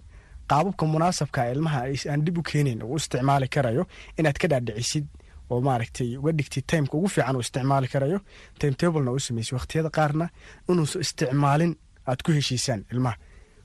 qaababka 0.52 0.84
munaasabka 0.94 1.40
ilmaha 1.54 1.80
aan 2.12 2.20
dib 2.26 2.36
u 2.38 2.42
keenayn 2.50 2.80
uu 2.82 2.96
isticmaali 3.02 3.48
karayo 3.54 3.84
inaad 4.18 4.36
ka 4.42 4.46
dhaadhicisid 4.52 5.06
oo 5.52 5.60
maaragtay 5.68 6.10
uga 6.20 6.32
dhigtid 6.38 6.64
timeka 6.70 6.94
ugu 6.98 7.08
fiican 7.14 7.36
uu 7.36 7.44
isticmaali 7.46 7.88
karayo 7.94 8.18
timetablena 8.60 9.10
u 9.16 9.20
sameysay 9.26 9.54
waqtiyada 9.58 9.90
qaarna 9.98 10.26
inuusa 10.70 10.98
isticmaalin 11.04 11.72
aad 12.10 12.20
ku 12.24 12.30
heshiisaan 12.36 12.80
ilmaha. 12.92 13.16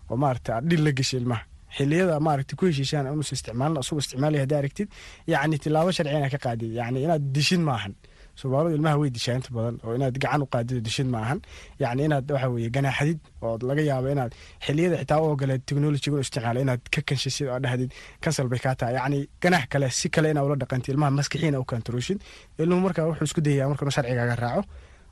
Oo 0.09 0.17
maaragtay 0.23 0.53
aad 0.55 0.65
dhil 0.69 0.81
la 0.85 0.91
geshay 0.99 1.19
ilmaha. 1.21 1.43
Xiliyada 1.77 2.15
maaragtay 2.27 2.55
ku 2.59 2.65
heshiisaan 2.69 3.05
inuusa 3.13 3.33
isticmaalin 3.37 3.77
asagoo 3.81 4.01
isticmaalaya 4.03 4.41
haddaa 4.45 4.59
aragtid 4.61 4.87
yacni 5.31 5.57
tilaabo 5.63 5.91
sharci 5.95 6.11
inaad 6.17 6.31
ka 6.35 6.39
qaadid 6.45 6.71
yacni 6.79 6.99
inaad 7.05 7.23
dishid 7.35 7.61
maahan 7.69 7.93
soomaalidu 8.41 8.75
ilmaha 8.77 8.97
way 9.01 9.09
dishaa 9.17 9.35
inta 9.39 9.49
badan 9.57 9.75
oo 9.85 9.93
inaad 9.97 10.15
gacan 10.23 10.41
u 10.45 10.47
qaadid 10.53 10.77
dishid 10.87 11.07
ma 11.13 11.19
ahan 11.25 11.39
yacni 11.83 12.01
inaad 12.07 12.31
waxa 12.35 12.49
weeye 12.53 12.69
ganaaxadid 12.77 13.19
oo 13.45 13.53
laga 13.69 13.81
yaabo 13.89 14.07
inaad 14.15 14.31
xiliyada 14.65 14.97
xitaa 15.01 15.19
u 15.23 15.25
ogoleed 15.33 15.61
technologiga 15.69 16.15
u 16.17 16.23
isticmaala 16.25 16.59
inaad 16.65 16.81
ka 16.95 17.01
kanshisid 17.09 17.47
oo 17.53 17.59
dhahdid 17.65 17.89
kansal 18.23 18.47
bay 18.51 18.59
kaa 18.65 18.75
tahay. 18.79 18.93
Yacni 18.99 19.19
ganax 19.43 19.63
kale 19.73 19.87
si 19.99 20.07
kale 20.15 20.27
inaa 20.33 20.43
ula 20.47 20.55
dhaqantid 20.61 20.91
ilmaha 20.93 21.11
maskixiina 21.19 21.57
u 21.63 21.65
kantarooshid 21.71 22.19
ilmuhu 22.61 22.81
marka 22.85 23.01
wuxuu 23.09 23.27
isku 23.29 23.41
dayaya 23.47 23.69
marka 23.71 23.91
sharcigaaga 23.97 24.35
raaco 24.43 24.63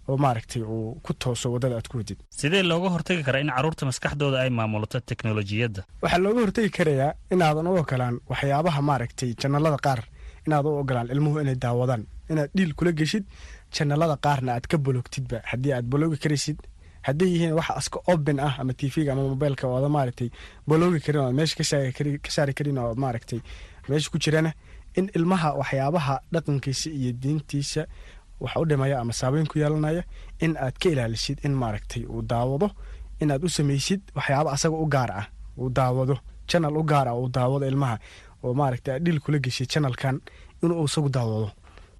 oo 0.09 0.17
maaragtay 0.23 0.61
uu 0.73 0.99
ku 1.05 1.11
tooso 1.21 1.47
waddada 1.53 1.75
aad 1.79 1.87
ku 1.91 1.95
wadid 1.99 2.19
sidee 2.39 2.61
looga 2.71 2.89
hortagi 2.95 3.23
karaa 3.27 3.41
in 3.45 3.49
carruurta 3.55 3.83
maskaxdooda 3.89 4.37
ay 4.45 4.49
maamulato 4.59 4.97
teknolojiyadda? 5.11 5.81
Waxaa 6.03 6.21
looga 6.25 6.39
hortegi 6.45 6.69
karayaa 6.77 7.11
inaadan 7.33 7.67
u 7.71 7.73
ogolaan 7.81 8.15
waxyaabaha 8.31 8.81
maaragtay 8.89 9.29
janalada 9.41 9.77
qaar 9.85 10.01
inaad 10.47 10.65
u 10.69 10.77
ogolaan 10.81 11.07
ilmuhu 11.15 11.37
inay 11.43 11.57
daawadaan 11.65 12.03
inaad 12.29 12.49
dhiil 12.57 12.73
kula 12.77 12.91
geshid 12.99 13.23
janalada 13.75 14.15
qaarna 14.25 14.51
aad 14.55 14.65
ka 14.71 14.77
bologtidba 14.77 15.37
haddii 15.51 15.73
aad 15.77 15.85
boloogi 15.93 16.17
karaysid 16.23 16.57
hadday 17.07 17.29
yihiin 17.33 17.53
wax 17.59 17.69
aska 17.81 17.99
open 18.13 18.39
ah 18.39 18.53
ama 18.61 18.73
tvga 18.73 19.11
ama 19.13 19.23
mobilka 19.31 19.67
ooda 19.67 19.89
maaragtay 19.95 20.29
boloogi 20.67 20.99
karin 21.05 21.21
oo 21.25 21.31
meesha 21.37 21.55
ka 21.59 21.63
saari 22.35 22.53
karin 22.57 22.77
oo 22.77 22.93
maaragtay 23.03 23.39
meesha 23.89 24.09
ku 24.13 24.17
jirana 24.23 24.51
in 24.99 25.05
ilmaha 25.17 25.49
waxyaabaha 25.59 26.15
dhaqankiisa 26.33 26.89
iyo 26.99 27.11
diintiisa 27.21 27.81
wax 28.43 28.55
u 28.61 28.65
dhimaya 28.69 28.95
ama 29.01 29.13
saabeyn 29.13 29.47
ku 29.51 29.59
yeelanaya 29.59 30.03
in 30.45 30.57
aad 30.57 30.75
ka 30.81 30.89
ilaalisid 30.89 31.37
in 31.45 31.53
maaragtay 31.61 32.03
uu 32.13 32.21
daawado 32.31 32.67
inaad 33.21 33.43
u 33.47 33.49
samaysid 33.49 34.01
waxyaaba 34.17 34.49
asaga 34.55 34.75
u 34.83 34.87
gaar 34.95 35.11
ah 35.21 35.25
uu 35.59 35.69
daawado 35.69 36.15
janal 36.49 36.77
u 36.77 36.83
gaar 36.83 37.07
ah 37.07 37.15
uu 37.21 37.29
daawado 37.29 37.65
ilmaha. 37.67 37.97
Oo 38.43 38.53
maaragtay 38.53 38.93
aad 38.95 39.03
dhil 39.05 39.19
kula 39.23 39.37
geshid 39.45 39.69
janalkan 39.73 40.15
inuu 40.63 40.85
isagu 40.85 41.09
daawado 41.17 41.49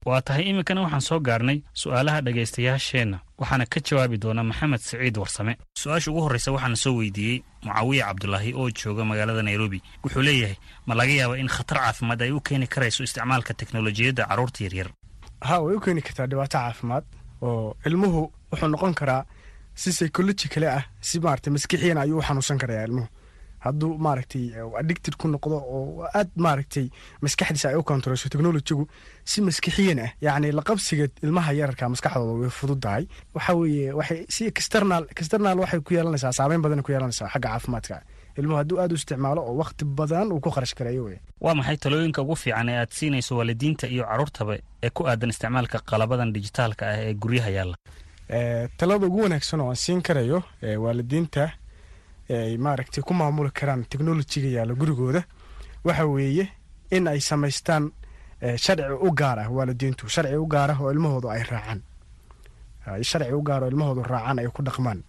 waa 0.06 0.22
tahay 0.22 0.44
iminkana 0.50 0.82
waxaan 0.86 1.02
soo 1.10 1.20
gaarnay 1.28 1.58
su'aalaha 1.82 2.20
dhegaystayaasheenna 2.26 3.18
waxaana 3.42 3.66
ka 3.74 3.80
jawaabi 3.88 4.18
doona 4.24 4.44
maxamed 4.50 4.80
siciid 4.88 5.18
warsame. 5.18 5.54
Su'aasha 5.82 6.12
ugu 6.12 6.22
horreysa 6.26 6.52
waxaana 6.56 6.76
soo 6.84 6.94
weydiiyey 7.00 7.38
mucaawiya 7.66 8.06
cabdulaahi 8.10 8.52
oo 8.60 8.70
jooga 8.80 9.04
magaalada 9.10 9.42
nairobi. 9.44 9.80
Wuxuu 10.04 10.22
leeyahay 10.28 10.58
ma 10.88 10.94
laga 11.00 11.14
yaaba 11.20 11.36
in 11.42 11.48
khatar 11.56 11.78
caafimaad 11.84 12.22
ay 12.22 12.32
u 12.32 12.40
keeni 12.48 12.68
karayso 12.68 13.04
isticmaalka 13.04 13.54
teknolojiyadda 13.60 14.24
carruurta 14.30 14.60
yaryar 14.66 14.90
ha 15.48 15.60
way 15.66 15.76
u 15.76 15.80
keeni 15.86 16.02
kartaa 16.02 16.28
dhibaato 16.32 16.58
caafimaad 16.58 17.04
oo 17.42 17.76
ilmuhu 17.86 18.22
wuxuu 18.52 18.68
noqon 18.74 18.94
karaa 19.00 19.26
si 19.82 19.90
psychologi 19.92 20.48
kale 20.54 20.68
ah 20.78 20.84
si 21.08 21.20
maaragtay 21.20 21.52
maskixiyan 21.54 21.98
ayuu 22.04 22.20
u 22.20 22.22
xanuunsan 22.28 22.58
karayaa 22.62 22.86
ilmuhu 22.90 23.08
hadduu 23.66 23.92
maaragtay 24.06 24.46
addicted 24.82 25.16
ku 25.22 25.28
noqdo 25.34 25.56
oo 25.76 26.08
aad 26.20 26.30
maaragtay 26.46 26.86
maskaxdiisa 27.26 27.68
ay 27.72 27.78
u 27.82 27.84
kontarolso 27.90 28.30
technologigu 28.34 28.84
si 29.32 29.42
maskixiyan 29.48 30.00
ah 30.06 30.12
yacni 30.26 30.52
laqabsiga 30.60 31.06
ilmaha 31.26 31.52
yararka 31.60 31.90
maskaxdooda 31.94 32.34
way 32.42 32.52
fududahay. 32.60 33.04
Waxa 33.36 33.54
weeye 33.60 33.92
waxay 34.00 34.20
si 34.36 34.42
external 34.52 35.04
external 35.16 35.58
waxay 35.64 35.80
ku 35.86 35.92
yeelanaysaa 35.98 36.32
saameyn 36.40 36.62
badan 36.66 36.84
ku 36.86 36.92
yeelanaysaa 36.94 37.30
xagga 37.34 37.50
caafimaadka. 37.54 37.98
Ilmuhu 38.40 38.58
hadduu 38.62 38.78
aad 38.84 38.92
u 38.92 38.96
isticmaalo 39.00 39.42
oo 39.50 39.56
waqti 39.62 39.84
badan 40.00 40.28
uu 40.36 40.40
ku 40.44 40.50
kharash 40.56 40.76
garayo 40.80 41.04
wey 41.08 41.18
waa 41.46 41.56
maxay 41.60 41.78
talooyinka 41.84 42.22
ugu 42.22 42.36
fiican 42.36 42.70
ee 42.70 42.78
aad 42.84 42.92
siinayso 42.98 43.38
waalidiinta 43.40 43.88
iyo 43.88 44.04
carruurtaba 44.10 44.54
ee 44.86 44.90
ku 44.96 45.02
aadan 45.10 45.30
isticmaalka 45.34 45.78
qalabadan 45.90 46.34
dijitaalka 46.36 46.84
ah 46.92 46.98
ee 47.08 47.14
guryaha 47.24 47.50
yaalla? 47.58 47.76
Talada 48.78 49.06
ugu 49.08 49.20
wanaagsan 49.26 49.62
oo 49.62 49.70
aan 49.72 49.76
siin 49.86 50.02
karayo 50.08 50.44
waalidiinta 50.84 51.44
ay 52.30 52.58
maaragtay 52.58 53.04
ku 53.04 53.14
maamuli 53.14 53.52
karaan 53.52 53.86
technolojiga 53.90 54.48
yaalla 54.58 54.74
gurigooda. 54.74 55.22
Waxa 55.86 56.06
weeye 56.06 56.50
in 56.92 57.08
ay 57.08 57.20
samaystaan 57.20 57.92
sharci 58.58 58.84
u 59.02 59.12
gaar 59.12 59.40
ah 59.40 59.50
waalidiintu 59.50 60.10
sharci 60.10 60.36
u 60.36 60.46
gaar 60.48 60.72
ah 60.72 60.80
oo 60.82 60.92
ilmahoodu 60.92 61.30
ay 61.30 61.44
raacaan. 61.44 61.82
Sharci 63.02 63.34
u 63.34 63.42
gaar 63.42 63.64
oo 63.64 63.68
ilmahoodu 63.70 64.04
raacaan 64.04 64.40
ay 64.40 64.48
ku 64.54 64.62
dhaqmaan. 64.64 65.04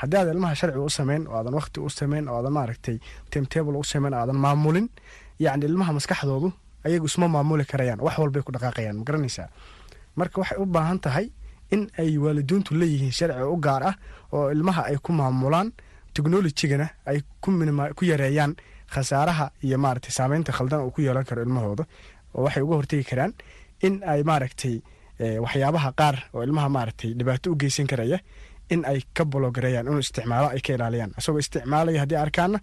Haddii 0.00 0.16
aad 0.20 0.28
ilmaha 0.34 0.54
sharci 0.54 0.78
u 0.78 0.88
sameyn 0.90 1.26
oo 1.28 1.36
aadan 1.38 1.54
waqti 1.54 1.80
u 1.80 1.88
sameyn 1.90 2.28
oo 2.28 2.36
aadan 2.36 2.52
maaragtay 2.52 2.96
timetable 3.30 3.76
u 3.78 3.84
sameyn 3.84 4.14
oo 4.14 4.20
aadan 4.20 4.36
maamulin 4.36 4.88
yacni 5.38 5.64
ilmaha 5.66 5.92
maskaxdoodu 5.92 6.48
ayagu 6.84 7.06
isma 7.06 7.28
maamuli 7.28 7.64
karayaan 7.64 8.00
wax 8.00 8.18
walbay 8.18 8.42
ku 8.42 8.52
dhaqaaqayaan 8.52 8.96
ma 8.96 9.04
garanaysaa? 9.04 9.48
Marka 10.16 10.40
waxay 10.40 10.58
u 10.58 10.66
baahan 10.66 10.98
tahay 11.00 11.26
in 11.70 11.88
ay 11.98 12.18
waalidiintu 12.18 12.74
leeyihiin 12.74 13.12
sharci 13.12 13.42
u 13.42 13.56
gaar 13.56 13.82
ah 13.90 13.94
oo 14.32 14.50
ilmaha 14.50 14.82
ay 14.90 14.96
ku 15.04 15.12
maamulaan 15.12 15.72
technolojigana 16.16 16.86
ay 17.10 17.18
ku 17.96 18.04
yareeyaan 18.10 18.52
khasaaraha 18.94 19.46
iyo 19.66 19.78
maaragtay 19.84 20.12
saameynta 20.18 20.52
khaldan 20.56 20.80
uu 20.86 20.90
ku 20.94 21.00
yeelan 21.06 21.24
karo 21.28 21.42
ilmahooda. 21.42 21.84
Oo 22.34 22.42
waxay 22.46 22.62
uga 22.62 22.74
hortegi 22.78 23.04
karaan 23.10 23.32
in 23.86 23.94
ay 24.12 24.20
maaragtay 24.30 24.74
waxyaabaha 25.44 25.90
qaar 26.00 26.16
oo 26.34 26.42
ilmaha 26.46 26.68
maaragtay 26.76 27.10
dhibaato 27.18 27.46
u 27.52 27.56
geysan 27.60 27.86
karaya 27.86 28.18
in 28.70 28.84
ay 28.90 29.00
ka 29.16 29.24
bologareeyaan 29.24 29.86
inuu 29.86 29.98
isticmaalo 30.06 30.48
ay 30.54 30.60
ka 30.66 30.72
ilaaliyaan. 30.76 31.12
Isagoo 31.18 31.38
isticmaalaya 31.44 32.00
haddii 32.02 32.20
arkaana 32.24 32.58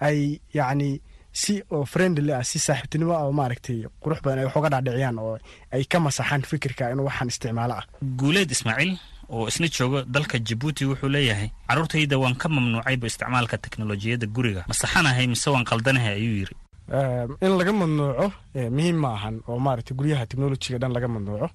ay 0.00 0.18
yacni 0.54 0.90
si 1.32 1.54
oo 1.74 1.84
friendly 1.92 2.32
ah 2.38 2.44
si 2.50 2.58
saaxiibtinimo 2.58 3.12
ah 3.16 3.24
oo 3.26 3.32
maaragtay 3.40 3.78
qurux 4.02 4.20
badan 4.24 4.38
ay 4.38 4.44
wax 4.48 4.56
uga 4.60 4.70
dhaadhiciyaan 4.74 5.18
oo 5.18 5.34
ay 5.74 5.84
ka 5.92 5.98
masaxaan 6.06 6.42
fikirka 6.50 6.90
inuu 6.92 7.06
waxaan 7.08 7.28
isticmaalo 7.32 7.74
ah. 7.80 7.84
Guuleed 8.20 8.50
ismaaciil 8.56 8.92
oo 9.28 9.48
isna 9.48 9.68
jooga 9.68 10.04
dalka 10.14 10.38
jabuuti 10.38 10.84
wuxuu 10.84 11.08
leeyahay 11.08 11.48
carruurtayda 11.68 12.18
waan 12.18 12.34
ka 12.36 12.48
mamnuucayba 12.48 13.06
isticmaalka 13.06 13.58
teknolojiyadda 13.58 14.26
guriga. 14.26 14.64
Ma 14.68 14.74
saxanahay 14.74 15.26
mise 15.26 15.48
waan 15.50 15.64
qaldanahay 15.64 16.14
ayuu 16.20 16.36
yidhi. 16.40 16.54
In 17.44 17.52
laga 17.58 17.72
mamnuuco 17.72 18.26
muhiim 18.76 18.96
ma 19.02 19.08
ahan 19.16 19.40
oo 19.48 19.58
maaragtay 19.58 19.94
guryaha 19.96 20.26
technolojiga 20.26 20.78
dhan 20.78 20.92
laga 20.92 21.08
mamnuuco 21.08 21.48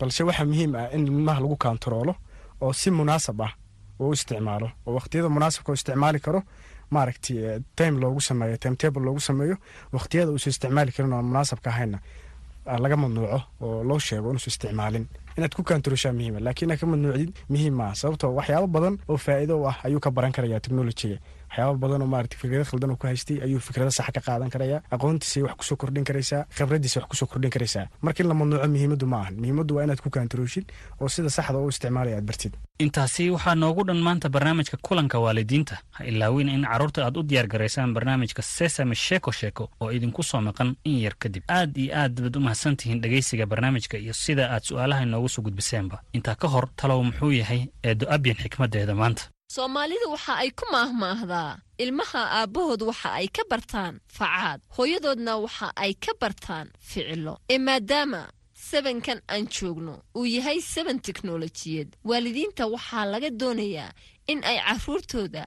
balse 0.00 0.22
waxaa 0.28 0.44
muhiim 0.50 0.72
ah 0.74 0.88
in 0.94 1.06
ilmaha 1.06 1.40
lagu 1.40 1.56
kontaroolo 1.56 2.14
oo 2.60 2.72
si 2.72 2.90
munaasab 2.90 3.40
ah 3.42 3.52
uu 4.00 4.12
isticmaalo 4.16 4.70
oo 4.86 4.94
waqtiyada 4.98 5.28
munaasabka 5.28 5.72
u 5.72 5.74
isticmaali 5.74 6.20
karo 6.20 6.40
maaragtay 6.90 7.60
time 7.76 8.00
loogu 8.00 8.20
sameeyo 8.20 8.56
timetable 8.56 9.02
loogu 9.06 9.20
sameeyo 9.20 9.56
waqtiyada 9.92 10.30
uusan 10.32 10.50
isticmaali 10.50 10.92
karin 10.92 11.12
oo 11.12 11.22
munaasabka 11.22 11.70
ahayna 11.70 11.98
laga 12.66 12.96
mamnuuco 12.96 13.40
oo 13.60 13.82
loo 13.84 13.98
sheego 13.98 14.28
inuusan 14.30 14.50
isticmaalin. 14.52 15.06
Inaad 15.36 15.54
ku 15.56 15.62
kantaroshaa 15.62 16.12
muhiima 16.12 16.40
laakiin 16.40 16.66
inaad 16.68 16.80
ka 16.80 16.86
mamnuucdid 16.86 17.30
muhiim 17.48 17.74
maaha. 17.74 17.94
Sababtoo 17.94 18.34
waxyaabo 18.38 18.66
badan 18.66 18.94
oo 19.08 19.16
faa'iido 19.16 19.54
u 19.60 19.66
ah 19.68 19.76
ayuu 19.84 20.00
ka 20.00 20.10
baran 20.10 20.32
karaya 20.32 20.60
technolojiga 20.60 21.16
waxyaaba 21.52 21.76
badan 21.78 22.02
oo 22.02 22.06
maaragtay 22.08 22.38
fikrado 22.40 22.64
khaldan 22.64 22.90
uu 22.90 22.96
ku 22.96 23.06
haystay 23.06 23.38
ayuu 23.44 23.60
fikrado 23.60 23.90
sax 23.90 24.06
ka 24.14 24.20
qaadan 24.20 24.50
karaya. 24.50 24.80
Aqoontiisay 24.90 25.42
wax 25.42 25.54
ku 25.60 25.64
soo 25.64 25.76
kordhin 25.76 26.04
karaysaa 26.04 26.46
khibradiisa 26.56 27.00
wax 27.00 27.08
ku 27.10 27.16
soo 27.16 27.26
kordhin 27.26 27.50
karaysaa 27.50 27.86
marka 28.02 28.22
in 28.22 28.28
la 28.28 28.34
mamnuuco 28.34 28.68
muhiimaddu 28.68 29.06
ma 29.06 29.16
ahan. 29.22 29.34
Muhiimaddu 29.36 29.76
waa 29.76 29.84
inaad 29.84 30.00
ku 30.00 30.10
kantarooshid 30.10 30.66
oo 31.00 31.08
sida 31.08 31.30
saxda 31.30 31.58
u 31.58 31.68
isticmaalaya 31.68 32.16
aad 32.16 32.24
bartid. 32.24 32.52
Intaasi 32.78 33.30
waxaa 33.30 33.54
noogu 33.54 33.84
dhan 33.84 34.00
maanta 34.00 34.28
barnaamijka 34.28 34.76
kulanka 34.82 35.18
waalidiinta. 35.18 35.76
Ha 35.90 36.04
ilaawin 36.04 36.48
in 36.48 36.64
carruurta 36.64 37.04
aad 37.06 37.16
u 37.16 37.22
diyaar 37.22 37.46
garaysaan 37.46 37.92
barnaamijka 37.94 38.42
sesame 38.42 38.94
sheeko 38.94 39.30
sheeko 39.32 39.68
oo 39.80 39.90
idinku 39.92 40.22
soo 40.22 40.40
maqan 40.40 40.74
in 40.84 40.98
yar 41.04 41.14
kadib 41.18 41.42
aad 41.48 41.76
iyo 41.76 41.92
aad 41.96 42.20
baad 42.20 42.36
u 42.36 42.40
mahadsantihiin 42.40 43.00
dhegaysiga 43.02 43.46
barnaamijka 43.46 43.96
iyo 43.98 44.12
sida 44.12 44.50
aad 44.54 44.62
su'aalaha 44.64 45.02
inoogu 45.02 45.28
soo 45.28 45.42
gudbiseenba. 45.42 46.00
Intaa 46.12 46.34
ka 46.34 46.48
hor 46.48 46.66
talow 46.76 47.02
muxuu 47.04 47.32
yahay 47.32 47.68
eedo 47.84 48.06
abyan 48.10 48.36
xikmaddeeda 48.36 48.94
maanta 48.94 49.22
soomaalidu 49.54 50.06
waxa 50.14 50.34
ay 50.42 50.50
ku 50.58 50.64
maahmaahdaa 50.72 51.52
ilmaha 51.84 52.22
aabbahood 52.40 52.82
waxa 52.90 53.08
ay 53.20 53.28
ka 53.36 53.42
bartaan 53.50 53.94
facaad. 54.18 54.60
Hooyadoodna 54.76 55.32
waxa 55.44 55.68
ay 55.76 55.92
ka 56.04 56.12
bartaan 56.20 56.66
ficilo. 56.88 57.34
Ee 57.52 57.58
maadaama 57.58 58.22
sebankan 58.68 59.20
aan 59.28 59.44
joogno 59.54 59.94
uu 60.16 60.24
yahay 60.36 60.60
seban 60.72 60.98
teknolojiyad 61.08 61.88
waalidiinta 62.08 62.64
waxaa 62.74 63.04
laga 63.12 63.30
doonayaa 63.40 63.92
in 64.32 64.40
ay 64.50 64.58
carruurtooda 64.66 65.44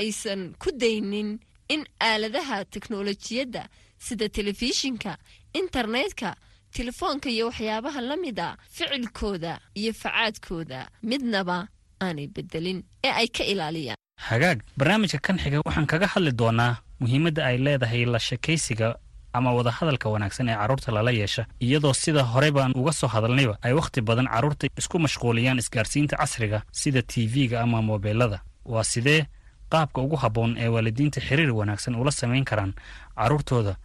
aysan 0.00 0.42
ku 0.62 0.68
daynin 0.82 1.30
in 1.74 1.82
aaladaha 2.08 2.64
teknolojiyadda 2.74 3.62
sida 4.06 4.26
telefishinka 4.36 5.12
internetka 5.60 6.30
telefoonka 6.76 7.28
iyo 7.30 7.44
waxyaabaha 7.48 8.00
la 8.08 8.16
mid 8.24 8.38
a 8.40 8.48
ficilkooda 8.74 9.52
iyo 9.80 9.92
facaadkooda. 10.02 10.80
Midnaba 11.10 11.68
aanay 12.00 12.26
bedelin 12.34 12.78
ee 13.04 13.10
ay 13.20 13.28
ka 13.28 13.44
ilaaliyaan. 13.44 13.96
Hagaag 14.28 14.58
barnaamijka 14.78 15.18
kan 15.26 15.38
xiga 15.38 15.60
waxaan 15.66 15.86
kaga 15.86 16.06
hadli 16.06 16.32
doonaa 16.40 16.76
muhiimadda 17.00 17.40
ay 17.46 17.56
leedahay 17.58 18.04
la 18.04 18.18
shakaysiga 18.18 18.88
ama 19.36 19.52
wadahadalka 19.56 20.08
wanaagsan 20.08 20.48
ee 20.48 20.56
carruurta 20.60 20.92
lala 20.92 21.10
yeesha 21.10 21.42
iyadoo 21.60 21.92
sida 21.94 22.22
hore 22.32 22.50
baan 22.56 22.72
uga 22.80 22.92
soo 22.92 23.08
hadalnayba 23.14 23.54
ay 23.66 23.72
wakhti 23.72 24.00
badan 24.08 24.28
carruurta 24.34 24.66
isku 24.80 24.96
mashquuliyaan 24.98 25.58
isgaarsiinta 25.62 26.16
casriga 26.16 26.58
sida 26.72 27.02
tv-ga 27.02 27.60
ama 27.64 27.82
mobeelada 27.82 28.38
waa 28.64 28.84
sidee 28.84 29.26
qaabka 29.72 30.00
ugu 30.06 30.16
habboon 30.16 30.56
ee 30.58 30.68
waalidiinta 30.74 31.20
xiriir 31.20 31.50
wanaagsan 31.60 31.94
ula 32.00 32.10
samayn 32.10 32.44
karaan 32.50 32.72
carruurtooda 33.18 33.76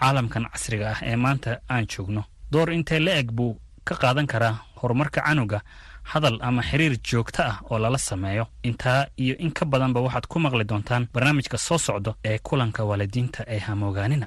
caalamkan 0.00 0.44
casriga 0.52 0.86
ah 0.94 0.98
ee 1.02 1.16
maanta 1.16 1.50
aan 1.68 1.86
joogno? 1.92 2.22
Door 2.52 2.72
intee 2.72 2.98
la 3.00 3.12
eg 3.20 3.28
buu 3.32 3.52
ka 3.84 3.94
qaadan 4.02 4.26
karaa 4.26 4.54
horumarka 4.80 5.20
canuga 5.26 5.60
hadal 6.02 6.38
ama 6.42 6.62
xiriir 6.62 6.96
joogto 7.10 7.42
ah 7.42 7.56
oo 7.70 7.78
lala 7.78 7.98
sameeyo. 7.98 8.46
Intaa 8.62 9.06
iyo 9.16 9.34
in 9.38 9.52
ka 9.52 9.64
badanba 9.64 10.00
waxaad 10.00 10.26
ku 10.26 10.38
maqli 10.38 10.64
doontaan 10.64 11.08
barnaamijka 11.14 11.58
soo 11.58 11.78
socda 11.78 12.14
ee 12.24 12.38
kulanka 12.38 12.84
waalidiinta 12.84 13.44
ee 13.46 13.58
hamoogaanina. 13.58 14.26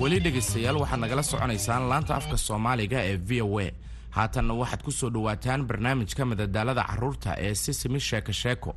Weli 0.00 0.18
dhegaystayaal 0.24 0.76
waxaad 0.82 1.00
nagala 1.04 1.22
soconaysaan 1.30 1.84
laanta 1.90 2.12
afka 2.20 2.36
soomaaliga 2.46 2.98
ee 3.10 3.16
v 3.28 3.30
o 3.42 3.58
a. 3.64 3.68
Haatanna 4.16 4.54
waxaad 4.60 4.82
ku 4.86 4.90
soo 4.98 5.10
dhowaataan 5.14 5.60
barnaamijka 5.68 6.22
madadaalada 6.30 6.82
carruurta 6.90 7.30
ee 7.46 7.54
sisimi 7.54 8.00
sheeko 8.08 8.32
sheeko 8.42 8.70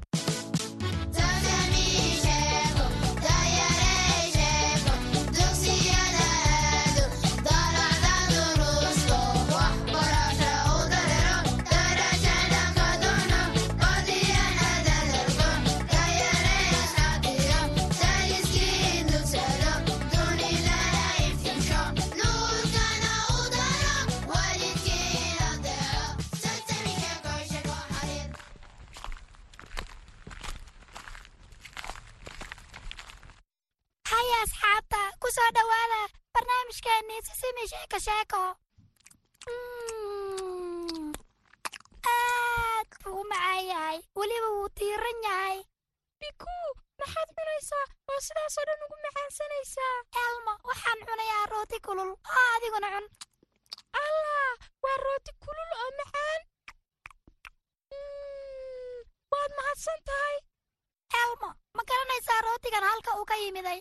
halka 62.99 63.19
uu 63.19 63.25
ka 63.25 63.35
yimiday? 63.35 63.79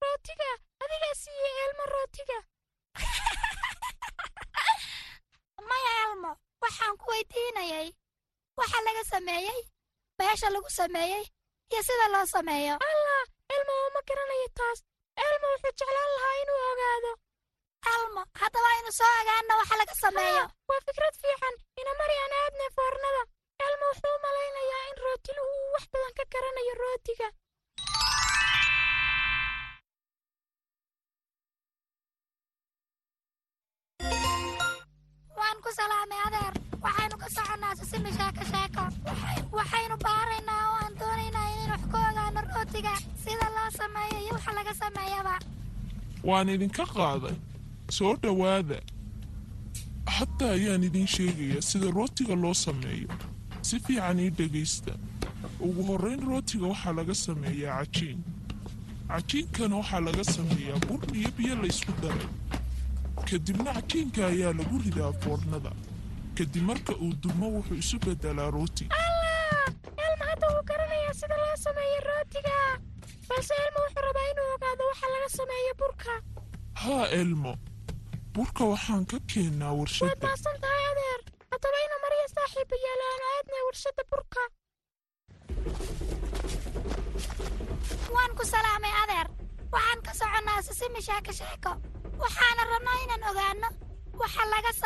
Rootiga 0.00 0.50
adigaa 0.82 1.14
siiyey 1.22 1.56
elmo 1.64 1.84
rootiga. 1.92 2.38
Maya 5.68 5.92
elmo 6.04 6.30
waxaan 6.62 6.96
ku 7.00 7.04
weydiinayay. 7.12 7.88
Waxa 8.58 8.78
laga 8.86 9.02
sameeyey 9.12 9.60
meesha 10.18 10.48
lagu 10.50 10.70
sameeyey 10.70 11.24
iyo 11.72 11.82
sida 11.82 12.06
loo 12.14 12.26
sameeyo. 12.34 12.74
Allah 12.88 13.24
elmo 13.54 13.72
uma 13.88 14.00
garanayo 14.08 14.48
taas. 14.58 14.78
Elmo 15.26 15.46
wuxuu 15.52 15.72
jeclaan 15.78 16.10
lahaa 16.16 16.36
inuu 16.42 16.60
ogaado. 16.70 17.12
Elmo 17.94 18.22
haddaba 18.40 18.68
aynu 18.74 18.90
soo 18.98 19.12
ogaana 19.20 19.52
waxa 19.60 19.76
laga 19.80 19.94
sameeyo. 20.04 20.44
Waa 20.68 20.80
fikrad 20.86 21.14
fiican. 21.22 21.54
Ina 21.80 21.92
mari 22.00 22.14
aan 22.22 22.34
aadne 22.40 22.66
foornada. 22.76 23.22
Elmo 23.66 23.84
wuxuu 23.90 24.14
u 24.16 24.22
malaynayaa 24.24 24.84
in 24.90 24.96
rootilu 25.04 25.42
uu 25.52 25.72
wax 25.74 25.84
badan 25.92 26.12
ka 26.18 26.24
garanayo 26.32 26.74
rootiga 26.82 27.28
sisimi 37.90 38.10
sheeko 38.18 38.44
sheeko 38.52 38.82
waxaynu 39.52 39.96
baaraynaa 40.04 40.62
oo 40.70 40.76
aan 40.84 40.94
doonaynaa 41.00 41.46
inaynu 41.52 41.70
wax 41.72 41.80
ka 41.92 41.98
ogaano 42.10 42.40
rootiga 42.54 42.92
sida 43.24 43.46
loo 43.56 43.70
sameeyo 43.78 44.18
iyo 44.24 44.32
waxa 44.34 44.52
laga 44.52 44.74
sameeyaba. 44.74 45.34
Waan 46.24 46.48
idinka 46.48 46.84
qaaday 46.86 47.34
soo 47.90 48.16
dhowaada 48.22 48.78
xataa 50.16 50.50
ayaan 50.56 50.84
idiin 50.84 51.06
sheegaya 51.06 51.62
sida 51.62 51.90
rootiga 51.90 52.34
loo 52.34 52.54
sameeyo. 52.54 53.08
Si 53.62 53.80
fiican 53.80 54.18
ii 54.20 54.30
dhegaysta. 54.30 54.92
Ugu 55.60 55.82
horrayn 55.88 56.20
rootiga 56.28 56.66
waxaa 56.66 56.92
laga 56.92 57.14
sameeyaa 57.14 57.84
cajiin. 57.84 58.18
Cajiinkana 59.08 59.76
waxaa 59.76 60.00
laga 60.00 60.24
sameeyaa 60.24 60.78
bur 60.88 61.00
iyo 61.16 61.30
biyo 61.36 61.54
laysku 61.62 61.92
daray. 62.02 62.28
Kadibna 63.30 63.72
cajiinka 63.74 64.26
ayaa 64.26 64.52
lagu 64.58 64.78
ridaa 64.84 65.12
foornada 65.22 65.72
kadib 66.40 66.62
marka 66.70 66.92
uu 67.04 67.12
dulmo 67.22 67.46
wuxuu 67.56 67.74
isu 67.82 67.96
beddelaa 68.04 68.50
rooti. 68.50 68.84
Elmo 70.04 70.24
hadda 70.30 70.46
wuu 70.54 70.62
garanayaa 70.70 71.14
sida 71.20 71.36
loo 71.36 71.56
sameeyo 71.64 72.00
rootiga. 72.08 72.54
Balse 73.28 73.54
elmo 73.64 73.78
wuxuu 73.84 74.02
rabaa 74.06 74.26
inuu 74.32 74.48
ogaado 74.54 74.84
waxa 74.90 75.06
laga 75.14 75.28
sameeyo 75.38 75.74
burka. 75.80 76.12
Haa 76.82 77.06
elmo 77.20 77.52
burka 78.34 78.64
waxaan 78.64 79.04
ka 79.06 79.18
keennaa 79.32 79.72
warshadda 79.80 80.28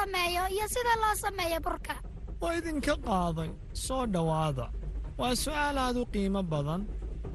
sameeyo 0.05 0.43
iyo 0.55 0.67
sida 0.69 0.95
loo 1.03 1.15
sameeyo 1.25 1.59
burka. 1.67 1.95
Waa 2.41 2.55
idinka 2.59 2.95
qaaday 3.07 3.51
soo 3.73 4.07
dhowaada 4.15 4.67
waa 5.19 5.35
su'aal 5.43 5.79
aad 5.79 5.97
u 5.97 6.05
qiimo 6.13 6.43
badan. 6.43 6.83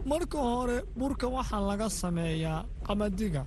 Marka 0.05 0.37
hore 0.37 0.77
burka 0.99 1.27
waxaa 1.27 1.61
laga 1.69 1.87
sameeyaa 1.89 2.65
qamadiga. 2.87 3.43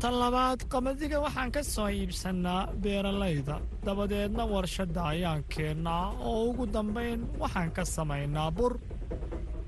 Tan 0.00 0.14
labaad 0.20 0.60
qamadiga 0.72 1.18
waxaan 1.24 1.50
ka 1.54 1.62
soo 1.62 1.88
iibsannaa 1.88 2.62
beeralayda. 2.82 3.56
Dabadeedna 3.86 4.44
warshadda 4.52 5.00
ayaan 5.12 5.42
keennaa 5.52 6.04
oo 6.28 6.44
ugu 6.50 6.64
dambayn 6.74 7.20
waxaan 7.42 7.70
ka 7.76 7.82
samaynaa 7.84 8.50
bur. 8.56 8.72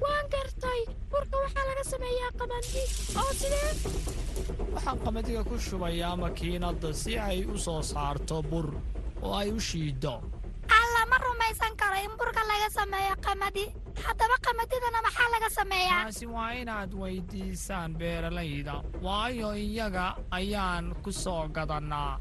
Waan 0.02 0.26
gartay. 0.32 0.80
Burka 1.10 1.36
waxaa 1.44 1.64
laga 1.70 1.84
sameeyaa 1.92 2.30
qamandi 2.40 2.82
oo 3.20 3.30
sidee 3.40 3.70
waxaan 4.74 4.98
qamadiga 5.04 5.42
ku 5.48 5.56
shubayaa 5.66 6.16
makiinadda 6.22 6.90
si 7.00 7.12
ay 7.18 7.44
u 7.44 7.56
soo 7.58 7.82
saarto 7.82 8.42
bur 8.50 8.68
oo 9.22 9.34
ay 9.40 9.48
u 9.52 9.60
shiiddo. 9.68 10.14
Alla 10.78 11.02
ma 11.10 11.16
rumaysan 11.24 11.74
karo 11.80 11.96
in 12.06 12.12
burka 12.18 12.42
laga 12.50 12.68
sameeyo 12.78 13.14
qamadi. 13.26 13.64
Haddaba 14.04 14.36
qamadidana 14.46 15.00
maxaa 15.06 15.28
laga 15.34 15.48
sameeyaa? 15.58 16.02
Taasi 16.04 16.26
waa 16.34 16.50
inaad 16.60 16.90
weydiisaan 17.00 17.90
beeralayda 17.98 18.74
waayo 19.04 19.50
iyaga 19.56 20.06
ayaan 20.38 20.94
ku 21.02 21.10
soo 21.12 21.48
gadannaa. 21.56 22.20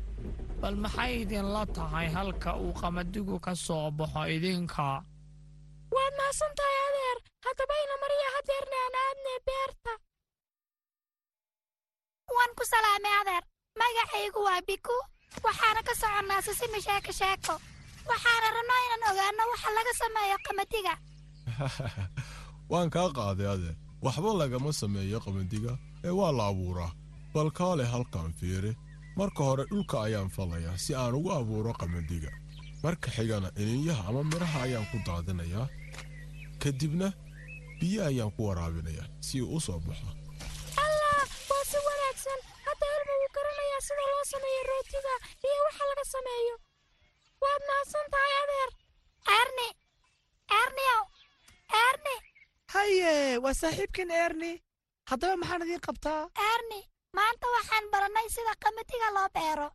Bal 0.62 0.76
maxay 0.84 1.22
idinla 1.22 1.64
tahay 1.76 2.08
halka 2.16 2.52
uu 2.64 2.74
qamadigu 2.82 3.36
ka 3.46 3.54
soo 3.56 3.92
baxo 3.98 4.24
idinka? 4.36 4.90
Waad 5.94 6.14
mahadsan 6.20 6.52
tahay 6.58 6.78
adeer. 6.88 7.18
Haddaba 7.46 7.74
ina 7.84 7.96
mariya 8.04 8.28
hadeerna 8.36 8.78
aan 8.86 8.96
aadne 9.04 9.34
beerta 9.48 9.92
waan 12.36 12.52
ku 12.58 12.64
salaamay 12.72 13.16
adeer. 13.22 13.44
Magacaygu 13.80 14.40
waa 14.48 14.62
biku. 14.68 14.98
Waxaana 15.46 15.82
ka 15.88 15.94
soconnaa 16.02 16.42
sisimi 16.46 16.80
sheeko 16.86 17.12
sheeko 17.20 17.54
waxaana 18.10 18.48
rabnaa 18.56 18.82
inaan 18.86 19.04
ogaanno 19.12 19.44
waxa 19.52 19.70
laga 19.78 19.94
sameeyo 20.02 20.38
qamadiga. 20.46 20.94
Waan 22.72 22.90
kaa 22.96 23.10
qaaday 23.18 23.48
adeer. 23.54 23.76
Waxba 24.06 24.30
lagama 24.42 24.72
sameeyo 24.82 25.20
qabandiga 25.26 25.72
ee 26.04 26.14
waa 26.20 26.32
la 26.38 26.44
abuuraa. 26.52 26.92
Bal 27.34 27.50
kaale 27.58 27.84
halkan 27.94 28.34
fiiri. 28.40 28.72
Marka 29.18 29.42
hore 29.44 29.64
dhulka 29.70 29.96
ayaan 30.06 30.30
falayaa 30.30 30.78
si 30.84 30.92
aan 30.96 31.16
ugu 31.20 31.32
abuuro 31.32 31.74
qabandiga 31.82 32.32
marka 32.84 33.08
xigana 33.16 33.50
ininyaha 33.62 34.04
ama 34.10 34.22
midhaha 34.24 34.60
ayaan 34.66 34.86
ku 34.92 34.98
daadinayaa. 35.08 35.68
Kadibna 36.62 37.08
biyo 37.80 38.02
ayaan 38.10 38.34
ku 38.34 38.50
waraabinayaa 38.50 39.06
si 39.22 39.42
uu 39.42 39.58
u 39.58 39.60
soo 39.62 39.80
baxo 39.86 40.10
allah 40.82 41.22
waa 41.50 41.64
si 41.70 41.78
wanaagsan 41.88 42.40
hadda 42.66 42.86
elmo 42.98 43.14
wuu 43.78 43.86
garanayaa 43.86 43.86
sida 43.88 44.06
loo 44.12 44.24
sameeyo 44.34 44.64
rootiga 44.70 45.14
iyo 45.48 45.64
waxa 45.66 45.84
laga 45.90 46.06
sameeyo 46.14 46.56
waad 47.42 47.62
mahadsan 47.70 48.08
tahay 48.14 48.34
adeer 48.44 48.70
erni 49.40 49.68
erniow 50.62 51.04
erni 51.86 52.16
haye 52.74 53.38
waa 53.44 53.54
saaxiibkan 53.62 54.12
erni 54.12 54.52
haddaba 55.10 55.36
maxaan 55.42 55.62
idiin 55.66 55.82
qabtaa 55.88 56.22
erni 56.54 56.80
maanta 57.18 57.48
waxaan 57.58 57.86
barannay 57.92 58.28
sida 58.30 58.54
qamadiga 58.64 59.10
loo 59.18 59.30
beero. 59.36 59.70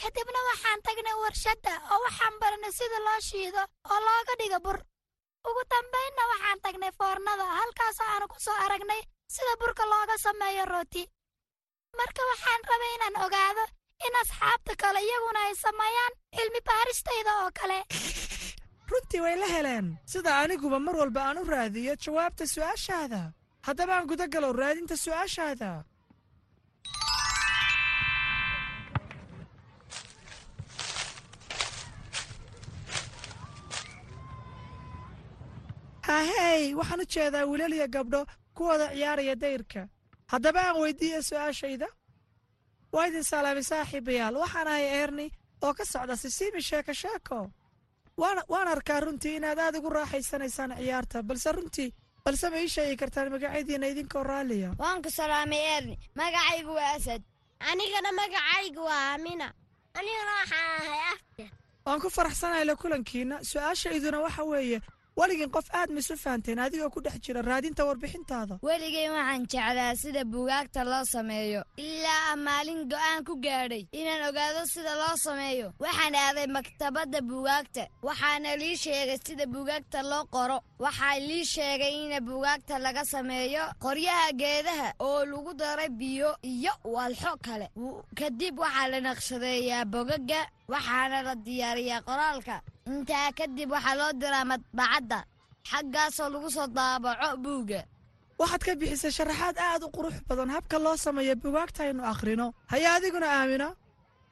Kadibna 0.00 0.40
waxaan 0.50 0.80
tagnay 0.86 1.16
warshadda 1.24 1.72
oo 1.92 1.98
waxaan 2.06 2.34
barannay 2.42 2.72
sida 2.78 2.98
loo 3.06 3.20
shiido 3.28 3.62
oo 3.90 3.98
looga 4.06 4.34
dhigo 4.40 4.58
bur. 4.66 4.78
Ugu 5.48 5.62
dambaynna 5.70 6.22
waxaan 6.32 6.60
tagnay 6.64 6.92
foornada 6.98 7.44
halkaasoo 7.58 8.06
aanu 8.12 8.26
ku 8.32 8.36
soo 8.46 8.56
aragnay 8.64 9.02
sida 9.34 9.52
burka 9.60 9.84
looga 9.92 10.16
sameeyo 10.26 10.64
rooti 10.72 11.02
marka 12.00 12.22
waxaan 12.30 12.62
rabay 12.70 12.92
inaan 12.96 13.16
ogaado 13.26 13.64
in 14.06 14.14
asxaabta 14.22 14.72
kale 14.82 15.00
iyaguna 15.08 15.40
ay 15.48 15.54
sameeyaan 15.64 16.12
cilmi 16.36 16.60
baaristayda 16.68 17.32
oo 17.42 17.50
kale. 17.60 17.78
Runtii 18.90 19.20
way 19.24 19.36
la 19.42 19.48
heleen. 19.54 19.86
Sida 20.12 20.30
aniguba 20.42 20.78
mar 20.86 20.96
walba 21.00 21.20
aan 21.28 21.38
u 21.42 21.44
raadiyo 21.54 21.94
jawaabta 22.04 22.44
su'aashaada. 22.54 23.20
Haddaba 23.66 23.92
aan 23.96 24.06
guda 24.10 24.26
galow 24.34 24.52
raadinta 24.60 24.96
su'aashaada. 25.04 25.70
Haahey 36.06 36.64
waxaan 36.78 37.02
u 37.04 37.06
jeedaa 37.14 37.44
wiilaliya 37.50 37.86
gabdho 37.96 38.20
kuwooda 38.56 38.86
ciyaaraya 38.94 39.34
dayrka 39.44 39.82
haddaba 40.34 40.60
aan 40.68 40.76
weydiiya 40.82 41.20
su'aashayda? 41.28 41.88
Waa 42.92 43.06
idin 43.08 43.24
salaamay 43.24 43.62
saaxiibayaal 43.70 44.36
waxaan 44.42 44.68
ahay 44.68 44.86
eerni 45.00 45.26
oo 45.64 45.72
ka 45.74 45.84
socda 45.84 46.16
sisiimi 46.16 46.62
sheeko 46.62 46.92
sheeko 47.02 47.38
waan 48.52 48.68
arkaa 48.74 49.00
runtii 49.00 49.36
inaad 49.36 49.58
aad 49.58 49.76
ugu 49.78 49.90
raaxaysanaysaan 49.90 50.72
ciyaarta 50.78 51.22
balse 51.28 51.52
runtii 51.52 51.90
balse 52.24 52.50
ma 52.50 52.58
ii 52.62 52.68
sheegi 52.74 52.96
kartaan 52.96 53.30
magacyadiina 53.34 53.86
idinkoo 53.92 54.22
raalliya. 54.22 54.70
Waan 54.78 55.02
ku 55.02 55.10
salaamay 55.10 55.58
eerni 55.74 55.96
magacaygu 56.14 56.72
waa 56.78 56.92
asad. 56.96 57.22
Anigana 57.70 58.10
magacaygu 58.20 58.82
waa 58.88 59.02
aamina 59.12 59.46
anigana 59.98 60.32
waxaan 60.40 60.70
ahay 60.78 61.02
after. 61.12 61.48
Waan 61.86 62.00
ku 62.00 62.08
faraxsanahay 62.16 62.64
la 62.64 62.74
kulankiinna 62.76 63.36
su'aashayduna 63.50 64.18
waxa 64.26 64.42
weeye 64.44 64.78
weligin 65.16 65.50
qof 65.54 65.68
aad 65.78 65.90
ma 65.94 66.00
isu 66.02 66.16
fahanteen 66.16 66.58
adigoo 66.58 66.90
ku 66.90 67.00
dhex 67.00 67.20
jira 67.24 67.42
raadinta 67.42 67.84
warbixintaada. 67.86 68.58
Weligay 68.62 69.08
waxaan 69.14 69.46
jeclaa 69.52 69.94
sida 70.02 70.24
buugaagta 70.24 70.84
loo 70.84 71.04
sameeyo. 71.04 71.62
Ilaa 71.76 72.36
maalin 72.36 72.88
go'aan 72.90 73.22
ku 73.24 73.34
gaadhay 73.44 73.86
inaan 73.92 74.22
ogaado 74.28 74.66
sida 74.66 74.94
loo 75.02 75.16
sameeyo. 75.16 75.72
Waxaan 75.78 76.14
aaday 76.14 76.46
maktabadda 76.56 77.20
buugaagta. 77.30 77.86
Waxaana 78.02 78.56
lii 78.56 78.76
sheegay 78.76 79.18
sida 79.26 79.46
buugaagta 79.46 80.02
loo 80.02 80.24
qoro. 80.34 80.58
Waxaa 80.84 81.18
lii 81.28 81.44
sheegay 81.44 81.94
in 82.04 82.24
buugaagta 82.26 82.78
laga 82.78 83.04
sameeyo 83.04 83.62
qoryaha 83.84 84.32
geedaha 84.40 84.88
oo 84.98 85.24
lagu 85.24 85.54
daray 85.54 85.88
biyo 85.88 86.30
iyo 86.42 86.72
walxo 86.84 87.36
kale. 87.46 87.70
Kadib 88.18 88.58
waxaa 88.58 88.88
la 88.88 89.00
naqshadeeyaa 89.00 89.84
bogaga 89.84 90.40
waxaana 90.72 91.18
la 91.26 91.34
diyaariyaa 91.46 92.02
qoraalka. 92.08 92.56
Intaa 92.90 93.32
kadib 93.38 93.70
waxaa 93.74 93.96
loo 94.00 94.12
diraa 94.20 94.44
madbacadda 94.50 95.18
xaggaasoo 95.70 96.28
lagu 96.34 96.48
soo 96.56 96.66
daabaco 96.76 97.36
buugga. 97.44 97.80
Waxaad 98.40 98.62
ka 98.66 98.72
bixisay 98.80 99.12
sharaxaad 99.16 99.56
aad 99.58 99.82
u 99.86 99.88
qurux 99.96 100.16
badan. 100.28 100.50
Habka 100.56 100.76
loo 100.84 100.96
sameeyo 100.96 101.34
buugaagta 101.42 101.80
aynu 101.86 102.02
akhrino 102.12 102.46
haya 102.72 102.88
adiguna 102.96 103.28
aamina. 103.38 103.68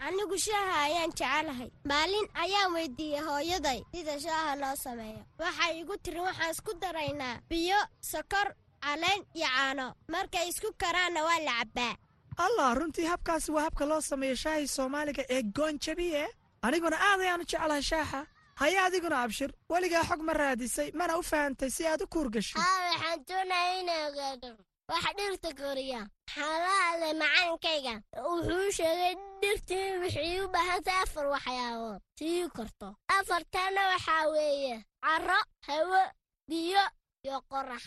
Anigu 0.07 0.37
shaaha 0.47 0.75
ayaan 0.87 1.12
jecelahay 1.18 1.71
maalin 1.90 2.27
ayaan 2.42 2.73
weydiiyey 2.75 3.23
hooyaday 3.29 3.81
sida 3.95 4.14
shaaha 4.25 4.53
loo 4.62 4.75
sameeyo. 4.85 5.23
Waxay 5.40 5.73
igu 5.81 5.95
tiri 6.03 6.21
waxaan 6.27 6.51
isku 6.55 6.73
daraynaa 6.83 7.35
biyo 7.51 7.79
sokor 8.11 8.49
calayn 8.85 9.23
iyo 9.38 9.47
caano. 9.57 9.87
Markay 10.12 10.49
isku 10.51 10.68
karaanna 10.83 11.21
waa 11.29 11.40
la 11.47 11.53
cabbaa 11.61 11.95
allah 12.37 12.75
runtii 12.75 13.07
habkaasi 13.07 13.53
waa 13.53 13.62
habka 13.68 13.85
loo 13.87 14.01
sameeyo 14.01 14.35
shaahii 14.37 14.66
soomaaliga 14.68 15.23
ee 15.29 15.42
goonjabiye 15.42 16.29
aniguna 16.62 16.97
aad 17.09 17.21
ayaan 17.21 17.40
u 17.40 17.45
jeclahay 17.45 17.83
shaaxa 17.83 18.27
haya 18.55 18.85
adiguna 18.85 19.23
abshir. 19.23 19.51
Weligaa 19.71 20.05
xog 20.09 20.21
ma 20.23 20.33
raadisay 20.33 20.90
mana 20.95 21.16
u 21.18 21.23
fahantay 21.23 21.71
si 21.71 21.87
aad 21.87 22.03
u 22.03 22.07
kuurgashay 22.07 22.62
haa 22.62 22.81
waxaan 22.90 23.88
ogaado. 24.09 24.51
Wax 24.88 25.05
dhirta 25.18 25.51
koriya 25.61 26.01
waxaan 26.27 26.61
la 26.64 26.73
hadlay 26.83 27.14
macalinkayga 27.23 27.95
wuxuu 28.27 28.71
sheegay 28.79 29.14
dhirtii 29.42 29.99
waxay 30.03 30.40
u 30.45 30.49
baahantay 30.55 30.99
afar 31.05 31.27
waxyaabood. 31.35 32.01
Sii 32.18 32.49
korto. 32.57 32.88
Afartana 33.18 33.83
waxaa 33.92 34.27
weeye 34.35 34.85
carro 35.05 35.40
hawo 35.66 36.01
biyo 36.49 36.85
iyo 37.25 37.38
qorax 37.51 37.83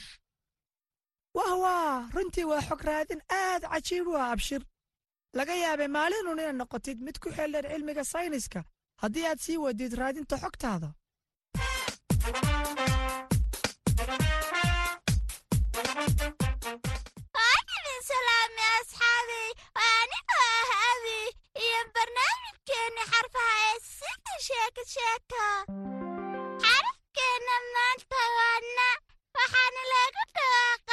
wah 1.38 1.54
waa 1.64 2.10
runtii 2.16 2.46
waa 2.52 2.62
xog 2.68 2.82
raadin 2.90 3.22
aad 3.42 3.64
cajiib 3.74 4.08
u 4.12 4.14
ah 4.22 4.30
abshir. 4.36 4.62
Laga 5.38 5.54
yaabay 5.64 5.90
maalinun 5.98 6.40
inaad 6.42 6.58
noqotid 6.62 6.98
mid 7.06 7.18
ku 7.24 7.28
xeeldheer 7.38 7.66
cilmiga 7.74 8.04
sayniska. 8.14 8.60
Haddii 9.04 9.26
aad 9.30 9.40
sii 9.46 9.58
wadid 9.66 9.94
raadinta 10.02 10.36
xogtaada. 10.44 10.90
Ah 25.48 25.64
xarafkeenna 26.64 27.56
maanta 27.74 28.20
waana 28.38 28.88
waxaana 29.36 29.82
lagu 29.94 30.22
dhawaaqaana 30.36 30.85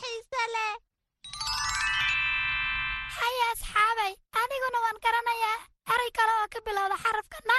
xiise 0.00 0.42
leh 0.54 0.74
haya 3.18 3.46
asxaabay 3.54 4.12
aniguna 4.40 4.78
waan 4.84 4.98
garanayaa 5.04 5.58
eray 5.94 6.10
kale 6.16 6.32
oo 6.40 6.46
ka 6.54 6.58
bilowda 6.66 6.96
xarafka 7.04 7.38
na 7.48 7.56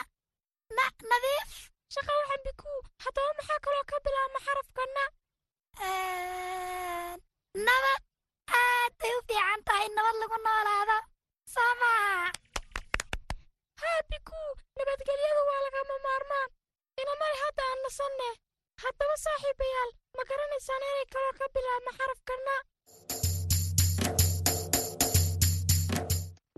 na 0.78 0.86
nadiif 1.10 1.52
shaqa 1.94 2.12
waxan 2.20 2.42
biku 2.46 2.72
haddaba 3.04 3.32
maxaa 3.40 3.60
kaloo 3.66 3.86
ka 3.92 3.98
bilaabma 4.06 4.40
xarafka 4.48 4.84
na 4.96 5.04
nabad 7.68 8.02
aad 8.60 8.92
bay 9.00 9.14
u 9.18 9.22
fiican 9.28 9.62
tahay 9.68 9.88
nabad 9.98 10.16
lagu 10.22 10.38
noolaado 10.46 10.98
soo 11.54 11.72
maaha 11.82 12.32
haa 13.82 14.00
biku 14.10 14.40
nabadgelyadu 14.78 15.42
waa 15.50 15.62
lagama 15.66 15.96
maarmaan. 16.08 16.50
Inamari 17.02 17.38
hadda 17.44 17.64
aan 17.72 17.80
nasanne 17.86 18.30
haddaba 18.84 19.16
saaxiibayaal 19.26 19.92
ma 20.18 20.24
garanaysaan 20.30 20.84
inay 20.90 21.06
kaloo 21.14 21.34
ka 21.40 21.46
bilaabma 21.56 21.92
xarafka 22.00 22.36
na 22.48 22.56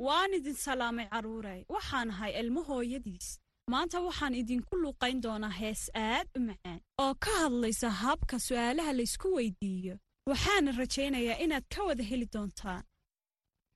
waan 0.06 0.34
idin 0.38 0.58
salaamay 0.65 1.08
carruuray 1.13 1.62
waxaan 1.75 2.10
ahay 2.13 2.32
ilmo 2.41 2.62
hooyadiis. 2.69 3.27
Maanta 3.71 3.97
waxaan 4.08 4.34
idinku 4.41 4.73
luuqayn 4.84 5.17
doonaa 5.25 5.56
hees 5.62 5.82
aad 6.10 6.27
u 6.38 6.39
macaan 6.49 6.80
oo 7.03 7.13
ka 7.23 7.32
hadlaysa 7.41 7.89
habka 8.03 8.36
su'aalaha 8.47 8.91
laysku 8.99 9.27
weydiiyo. 9.38 9.95
Waxaana 10.30 10.71
rajaynayaa 10.82 11.38
inaad 11.45 11.65
ka 11.73 11.82
wada 11.88 12.03
heli 12.10 12.27
doontaan. 12.34 12.84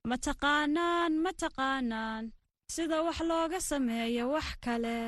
Ma 0.08 0.16
taqaanaan 0.26 1.12
ma 1.24 1.30
taqaanaan 1.42 2.24
sida 2.74 2.98
wax 3.06 3.18
looga 3.30 3.60
sameeyo 3.70 4.24
wax 4.34 4.48
kale. 4.64 4.98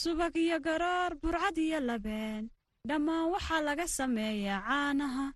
Subag 0.00 0.34
iyo 0.36 0.58
garoor 0.66 1.12
burcad 1.22 1.56
iyo 1.58 1.80
labeen. 1.88 2.42
Dhammaan 2.88 3.30
waxaa 3.34 3.60
laga 3.68 3.86
sameeyaa 3.98 4.60
caanaha. 4.68 5.26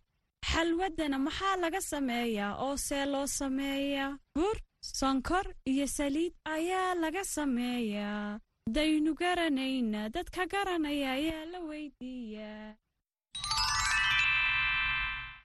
Xalwaddana 0.50 1.18
maxaa 1.26 1.56
laga 1.62 1.80
sameeyaa 1.92 2.52
oo 2.64 2.76
see 2.86 3.04
loo 3.12 3.26
sameeyaa? 3.26 4.18
Bur 4.34 4.56
sonkor 4.98 5.46
iyo 5.72 5.86
saliid 5.96 6.34
ayaa 6.54 6.94
laga 7.02 7.22
sameeyaa. 7.24 8.38
Daynu 8.76 9.14
garanayna 9.20 10.00
dadka 10.14 10.42
garanaya 10.52 11.08
ayaa 11.18 11.44
la 11.52 11.58
weydiiyaa. 11.68 12.74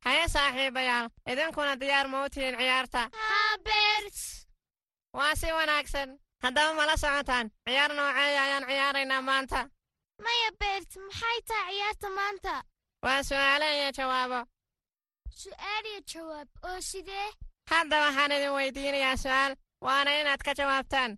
Haye 0.06 0.26
saaxiibayaal 0.36 1.08
idinkuna 1.32 1.74
diyaar 1.82 2.08
ma 2.12 2.26
u 2.26 2.30
tihiin 2.34 2.58
ciyaarta 2.60 3.02
waa 5.14 5.36
si 5.36 5.48
wanaagsan. 5.52 6.10
Haddaba 6.44 6.74
mala 6.74 6.98
socotaan. 6.98 7.52
Ciyaar 7.66 7.92
nooceeya 7.94 8.42
ayaan 8.44 8.66
ciyaaraynaa 8.70 9.22
maanta. 9.22 9.60
Maya 10.24 10.50
beert 10.60 10.92
maxay 11.06 11.40
tahay 11.48 11.74
ciyaarta 11.76 12.10
maanta? 12.18 12.54
Waa 13.04 13.24
su'aale 13.24 13.68
iyo 13.80 13.90
jawaabo. 13.98 14.40
Su'aal 15.42 15.86
iyo 15.92 16.02
jawaab. 16.12 16.48
Oo 16.68 16.82
sidee? 16.82 17.30
Hadda 17.72 17.96
waxaan 18.06 18.32
idin 18.32 18.52
weydiinayaa 18.58 19.18
su'aal. 19.24 19.54
Waana 19.86 20.12
inaad 20.22 20.42
ka 20.46 20.54
jawaabtaan. 20.60 21.18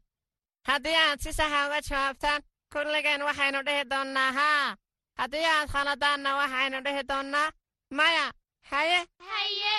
Haddii 0.67 0.95
aad 0.95 1.19
si 1.21 1.34
saxa 1.34 1.65
uga 1.67 1.81
jawaabtaan 1.81 2.41
kulligeen 2.73 3.21
waxaynu 3.27 3.60
dhihi 3.65 3.84
doonnaa 3.91 4.31
haa. 4.31 4.75
Haddii 5.19 5.45
aad 5.45 5.69
khaladaanna 5.73 6.36
waxaynu 6.39 6.77
dhihi 6.86 7.03
doonnaa 7.10 7.51
maya 7.97 8.31
haye. 8.71 8.99
Haye. 9.29 9.75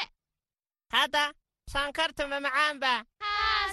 Hadda 0.92 1.32
sonkortuma 1.72 2.40
macaanba 2.40 2.92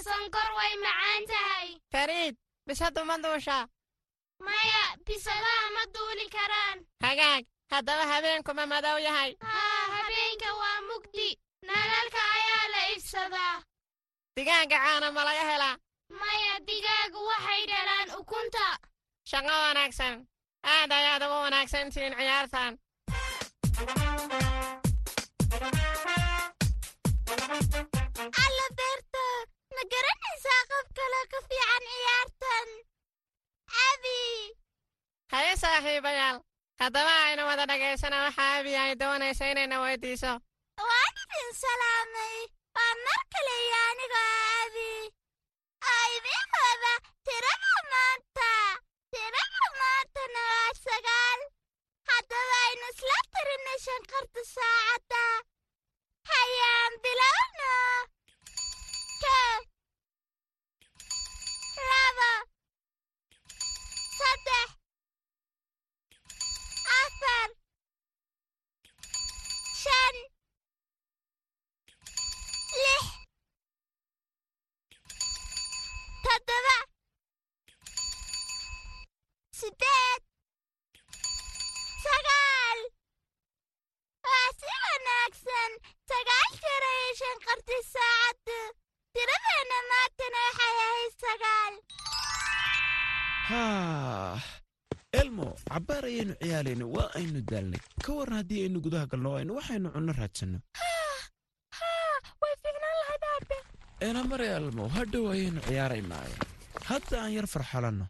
sonkor 0.04 0.48
way 0.58 0.72
macaan 0.84 1.22
tahay. 1.30 1.68
Fariid 1.92 2.34
bisadu 2.66 3.00
ma 3.08 3.16
duusha 3.24 3.58
maya 4.46 4.82
bisadaha 5.06 5.66
ma 5.76 5.82
duuli 5.94 6.26
karaan. 6.36 6.78
Hagaag 7.04 7.42
haddaba 7.72 8.04
habeenkuma 8.12 8.64
madow 8.72 8.98
yahay. 9.06 9.30
Haa 9.40 9.84
habeenka 9.94 10.50
waa 10.60 10.80
mugdi. 10.88 11.28
Nalalka 11.68 12.20
ayaa 12.36 12.64
la 12.74 12.80
ifsadaa 12.96 13.56
digaagga 14.36 14.76
caana 14.84 15.08
ma 15.16 15.22
laga 15.28 15.44
helaa? 15.50 15.76
Maya 16.20 16.54
digaagu 16.68 17.20
waxay 17.30 17.62
dhalaan 17.70 18.08
ukunta. 18.20 18.66
Shaqo 19.30 19.54
wanaagsan. 19.64 20.14
Aad 20.72 20.90
ayaad 20.98 21.22
ugu 21.26 21.38
wanaagsan 21.46 21.90
tihiin 21.92 22.14
ciyaartan. 22.18 22.72
Alla 27.34 28.66
beerta 28.78 29.24
Ma 29.76 29.82
garanaysaa 29.92 30.62
qof 30.70 30.86
kale 30.98 31.20
ka 31.32 31.38
fiican 31.48 31.84
ciyaartan? 31.92 32.68
Abi 33.86 34.18
haye 35.32 35.52
saaxiibayaal 35.62 36.38
haddaba 36.80 37.12
aynu 37.26 37.42
wada 37.50 37.64
dhagaysana 37.70 38.18
waxa 38.24 38.44
abi 38.58 38.72
ay 38.82 38.92
doonaysa 39.00 39.44
inayna 39.52 39.76
weydiiso. 39.84 40.32
Waan 40.88 41.14
idin 41.22 41.50
salaamay. 41.62 42.36
Waa 42.76 42.94
mar 43.06 43.20
kale 43.32 43.54
iyo 43.66 43.78
anigoo 43.90 44.30
abi 44.62 44.90
oo 45.90 46.04
idinkooda 46.16 46.92
tirada 47.26 47.72
maanta 47.92 48.50
tirada 49.12 49.62
maantana 49.80 50.40
waa 50.52 50.70
sagaal. 50.86 51.40
Haddaba 52.10 52.56
aynu 52.68 52.86
isla 52.94 53.18
tirinay 53.32 53.78
shanqarta 53.86 54.40
saacadda. 54.54 55.24
Hayaan 56.30 56.92
bilowno. 57.04 57.72
Bravo! 61.76 62.53
Elmo 95.20 95.46
cabbaar 95.70 96.04
ayaynu 96.10 96.34
ciyaalayna 96.42 96.86
waa 96.94 97.08
aynu 97.18 97.40
daalnay. 97.50 97.80
Ka 98.04 98.10
warran 98.18 98.36
haddii 98.40 98.60
aynu 98.66 98.78
gudaha 98.84 99.06
galno 99.12 99.28
oo 99.32 99.38
aynu 99.40 99.52
waxaynu 99.58 99.88
cunno 99.94 100.12
raadsanno. 100.20 100.58
Haa 101.78 102.16
way 102.42 102.54
fiicnaan 102.62 102.96
lahayd 103.00 103.24
aabe. 103.32 103.56
Eena 104.06 104.20
mare 104.30 104.46
elmo 104.58 104.84
hadhow 104.96 105.24
ayaynu 105.34 105.60
ciyaaraynaaye 105.68 106.34
hadda 106.90 107.16
aan 107.22 107.32
yar 107.36 107.46
farxalanno. 107.54 108.06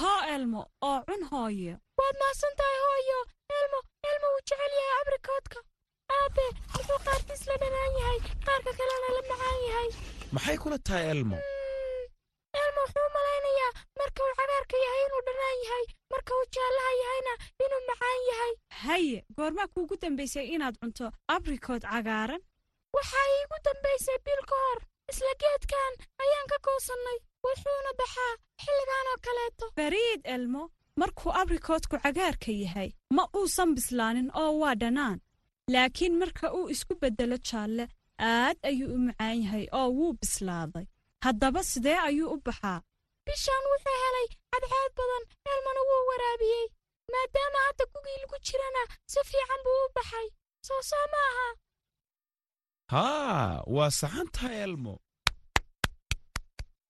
Hoo 0.00 0.20
elmo 0.34 0.60
oo 0.88 0.98
cun 1.08 1.22
hooyo. 1.30 1.74
Waad 1.98 2.16
mahadsan 2.20 2.54
tahay 2.60 2.78
hooyo. 2.86 3.18
Elmo 3.58 3.78
elmo 4.10 4.26
wuu 4.34 4.42
jecel 4.48 4.72
yahay 4.78 4.94
abrikoodka. 5.00 5.58
Aabe 6.16 6.44
muxuu 6.74 6.98
qaarkiis 7.06 7.42
la 7.48 7.56
dhanaan 7.62 7.92
yahay 8.00 8.18
qaarka 8.46 8.70
kalena 8.78 9.08
la 9.16 9.22
macaan 9.30 9.58
yahay 9.68 9.88
maxay 10.34 10.56
kula 10.62 10.78
tahay 10.86 11.06
elmo? 11.14 11.36
Elmo 12.62 12.80
wuxuu 12.84 13.06
u 13.08 13.12
malaynayaa 13.16 13.72
marka 14.00 14.20
uu 14.26 14.34
cagaarka 14.38 14.76
yahay 14.84 15.02
inuu 15.06 15.22
dhanaan 15.26 15.58
yahay 15.64 15.84
marka 16.12 16.30
uu 16.38 16.46
jaallaha 16.56 16.92
yahayna 17.02 17.32
inuu 17.64 17.82
macaan 17.88 18.20
yahay. 18.30 18.52
Haye 18.84 19.18
goormaa 19.36 19.68
kuugu 19.74 19.94
dambaysay 20.02 20.46
inaad 20.54 20.76
cunto 20.80 21.06
abrikood 21.34 21.82
cagaaran? 21.92 22.42
Waxaa 22.96 23.26
iigu 23.36 23.56
dambaysay 23.66 24.18
bil 24.26 24.42
ka 24.50 24.56
hor 24.64 24.78
isla 25.10 25.32
geedkan 25.42 25.92
ayaan 26.22 26.46
ka 26.52 26.56
goosannay 26.66 27.18
wuxuuna 27.44 27.92
baxaa 28.00 28.32
xilligan 28.62 29.06
oo 29.12 29.18
kaleeto. 29.26 29.66
Bariid 29.78 30.20
elmo 30.34 30.62
markuu 31.00 31.32
abrikoodku 31.40 31.96
cagaarka 32.04 32.50
yahay 32.62 32.90
ma 33.16 33.24
uusan 33.38 33.70
bislaanin 33.76 34.28
oo 34.42 34.52
waa 34.60 34.74
dhannaan 34.82 35.18
laakiin 35.72 36.14
marka 36.20 36.46
uu 36.58 36.68
isku 36.74 36.94
beddelo 37.00 37.36
jaalle 37.48 37.84
aad 38.18 38.56
ayuu 38.70 38.90
u 38.96 38.98
macaan 39.06 39.38
yahay 39.42 39.66
oo 39.78 39.88
wuu 39.98 40.12
bislaaday. 40.20 40.86
Haddaba 41.24 41.60
sidee 41.70 41.98
ayuu 42.08 42.28
u 42.34 42.36
baxaa? 42.46 42.78
Bishaan 43.26 43.64
wuxuu 43.72 43.96
helay 44.04 44.28
cadceed 44.50 44.92
badan 44.98 45.24
elmana 45.52 45.80
wuu 45.88 46.02
waraabiyey 46.10 46.66
maadaama 47.12 47.58
hadda 47.66 47.84
gugii 47.92 48.18
lagu 48.22 48.36
jirana 48.46 48.82
si 49.12 49.18
fiican 49.30 49.60
buu 49.66 49.80
u 49.86 49.90
baxay. 49.96 50.26
Soo 50.66 50.82
soo 50.90 51.06
ma 51.12 51.20
aha. 51.30 51.48
Haa 52.92 53.62
waa 53.74 53.90
saxan 54.00 54.28
tahay 54.34 54.56
elmo. 54.66 54.94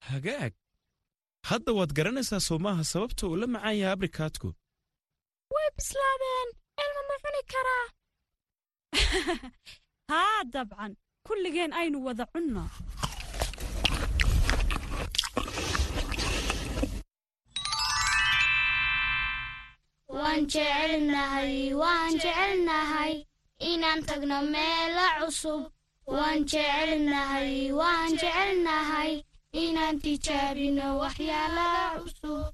Hagaag. 0.08 0.52
Hadda 1.50 1.70
waad 1.78 1.92
garanaysaa 1.98 2.40
soo 2.48 2.58
maaha 2.64 2.84
sababta 2.92 3.22
uu 3.26 3.36
la 3.40 3.46
macaan 3.54 3.76
yahay 3.80 3.92
abrikaadku. 3.96 4.48
Way 5.54 5.68
bislaadeen. 5.76 6.48
Elma 6.82 7.02
ma 7.08 7.16
cuni 7.22 7.42
karaa. 7.52 7.86
Haa 10.12 10.40
dabcan 10.54 10.92
kulligeen 11.28 11.72
aynu 11.80 11.98
wada 12.06 12.24
cunno. 12.32 12.64
Waan 20.08 20.42
jecelnahay 20.52 21.72
waan 21.80 22.12
jecelnahay 22.22 23.12
inaan 23.70 24.00
tagno 24.08 24.38
meelo 24.52 25.06
cusub. 25.20 25.62
Waan 26.08 26.38
jecelnahay 26.50 27.52
waan 27.78 28.10
jecelnahay 28.20 29.12
inaan 29.64 29.96
tijaabino 30.02 30.86
waxyaalaha 31.02 31.84
cusub. 32.02 32.52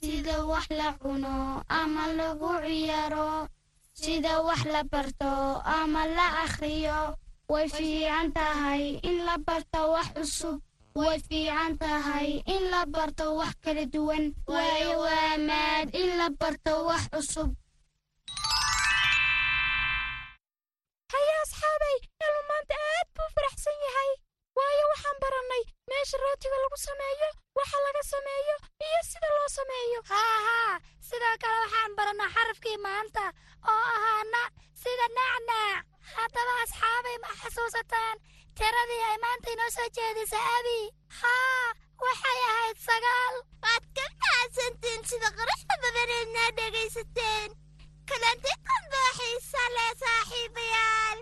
Sida 0.00 0.36
wax 0.50 0.66
la 0.78 0.88
cuno 1.02 1.62
ama 1.80 2.04
lagu 2.18 2.50
ciyaaro 2.66 3.30
sida 4.00 4.34
wax 4.46 4.60
la 4.72 4.82
barto 4.92 5.32
ama 5.78 6.02
la 6.16 6.26
akhriyo 6.44 7.00
way 7.52 7.66
fiican 7.76 8.28
tahay 8.32 8.82
in 9.08 9.16
la 9.26 9.36
barto 9.46 9.80
wax 9.94 10.08
cusub. 10.16 10.56
Way 10.94 11.18
fiican 11.28 11.72
tahay 11.82 12.42
in 12.54 12.62
la 12.72 12.82
barto 12.94 13.26
wax 13.38 13.54
kala 13.64 13.84
duwan. 13.94 14.24
Waayo 14.46 14.92
waa 15.04 15.36
maad 15.48 15.88
in 16.00 16.10
la 16.18 16.28
barto 16.40 16.72
wax 16.88 17.02
cusub. 17.12 17.50
Haya 21.12 21.34
asxaabay 21.44 21.96
elmo 22.24 22.40
maanta 22.50 22.74
aad 22.94 23.08
buu 23.16 23.28
faraxsan 23.36 23.76
yahay. 23.86 24.10
Waayo 24.56 24.84
waxaan 24.92 25.18
barannay 25.22 25.62
meesha 25.90 26.16
rootiga 26.22 26.56
lagu 26.62 26.78
sameeyo 26.86 27.28
waxa 27.58 27.78
laga 27.86 28.02
sameeyo 28.12 28.54
iyo 28.86 29.00
sida 29.10 29.28
loo 29.36 29.48
sameeyo. 29.58 30.00
Haa 30.12 30.38
haa 30.48 30.74
sidoo 31.08 31.36
kale 31.42 31.56
waxaan 31.64 31.92
barannaa 31.98 32.30
xarafkii 32.34 32.78
maanta 32.86 33.24
oo 33.70 33.84
ahaa 33.96 34.22
na 34.32 34.42
sida 34.82 35.06
nacnaac 35.16 35.84
haddaba 36.16 36.54
asxaabay 36.64 37.16
ma 37.24 37.30
xasuusataan? 37.40 38.16
Tiradii 38.58 39.02
ay 39.10 39.18
maanta 39.24 39.48
inoo 39.54 39.70
soo 39.76 39.88
jeedisa 39.96 40.38
abi 40.56 40.78
haa 41.20 41.66
waxay 42.04 42.40
ahayd 42.50 42.78
sagaal. 42.88 43.34
Waad 43.64 43.84
ka 43.96 44.04
mahadsantiin 44.22 45.02
sida 45.10 45.28
quruxda 45.38 45.74
badaneedna 45.84 46.44
dhegaysateen. 46.58 47.50
Kalanti 48.08 48.52
dambe 48.66 49.02
xiisa 49.18 49.62
leh 49.76 49.92
saaxiibayaal 50.02 51.18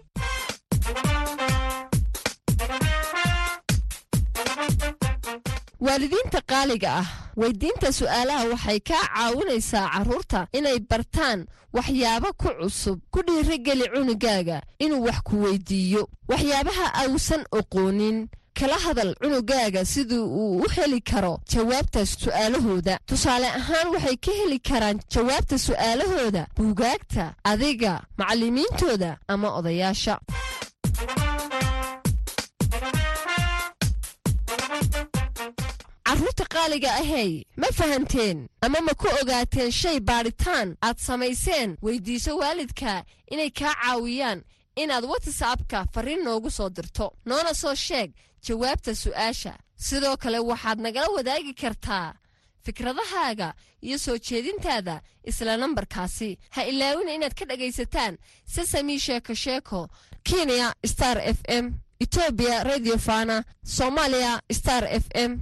waalidiinta 5.80 6.40
qaaliga 6.50 6.88
ah 7.00 7.06
weydiinta 7.36 7.92
su'aalaha 7.92 8.44
waxay 8.52 8.80
kaa 8.80 9.04
caawinaysaa 9.14 9.88
carruurta 9.94 10.46
inay 10.52 10.78
bartaan 10.90 11.46
waxyaabo 11.72 12.32
ku 12.40 12.48
cusub 12.60 12.98
ku 13.12 13.22
dhiirageli 13.26 13.86
cunugaaga 13.94 14.62
inuu 14.78 15.04
wax 15.06 15.18
ku 15.22 15.34
weydiiyo. 15.44 16.08
Waxyaabaha 16.28 16.86
ausan 17.02 17.42
oqoonin 17.58 18.28
kala 18.58 18.74
hadal 18.84 19.14
cunugaaga 19.22 19.84
sidii 19.84 20.18
uu 20.18 20.58
u 20.64 20.68
heli 20.74 21.00
karo 21.00 21.38
jawaabta 21.52 22.06
su'aalahooda. 22.06 22.98
Tusaale 23.06 23.46
ahaan 23.46 23.88
waxay 23.94 24.16
ka 24.16 24.32
heli 24.40 24.58
karaan 24.58 24.98
jawaabta 25.14 25.58
su'aalahooda 25.58 26.46
buugaagta 26.56 27.34
adiga 27.44 28.02
macallimiintooda 28.18 29.18
ama 29.28 29.48
odayaasha 29.58 30.18
carruurta 36.18 36.44
qaaliga 36.50 36.90
ahey 37.00 37.44
ma 37.56 37.66
fahanteen 37.72 38.48
ama 38.62 38.80
ma 38.80 38.92
ku 38.94 39.06
ogaateen 39.22 39.70
shay 39.72 40.00
baadhitaan 40.00 40.76
aad 40.82 40.98
samayseen? 40.98 41.76
Weyddiiso 41.82 42.36
waalidka 42.38 43.04
inay 43.30 43.50
kaa 43.50 43.74
caawiyaan 43.74 44.42
inaad 44.76 45.04
watsapka 45.04 45.86
farriin 45.94 46.24
noogu 46.24 46.50
soo 46.50 46.68
dirto. 46.70 47.12
Noona 47.26 47.54
soo 47.54 47.74
sheeg 47.74 48.10
jawaabta 48.42 48.94
su'aasha. 48.94 49.54
Sidoo 49.76 50.16
kale 50.16 50.38
waxaad 50.38 50.78
nagala 50.80 51.08
wadaagi 51.16 51.54
kartaa 51.54 52.14
fikradahaaga 52.64 53.54
iyo 53.82 53.98
soo 53.98 54.18
jeedintaada 54.18 55.00
isla 55.24 55.56
nambarkaasi. 55.56 56.38
Ha 56.50 56.64
ilaawina 56.64 57.12
inaad 57.14 57.34
ka 57.34 57.44
dhegaysataan 57.44 58.18
sesami 58.44 58.98
sheeko 58.98 59.34
sheeko 59.34 59.88
kenya 60.24 60.74
star 60.86 61.18
f 61.18 61.38
m 61.48 61.74
etoobiya 62.00 62.64
radio 62.64 62.98
fana 62.98 63.44
soomaaliya 63.64 64.40
star 64.52 64.84
f 64.84 65.04
m 65.14 65.40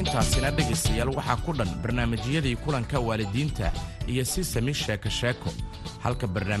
intaasina 0.00 0.50
dhegaystayaal 0.56 1.10
waxaa 1.18 1.38
ku 1.44 1.52
dhan 1.58 1.70
barnaamijyadii 1.82 2.56
kulanka 2.64 2.98
waalidiinta 3.00 3.72
iyo 4.08 4.24
si 4.24 4.44
sami 4.44 4.74
sheeko 4.74 5.08
sheeko. 5.08 5.50
Halka 6.02 6.26
barnaamij 6.26 6.50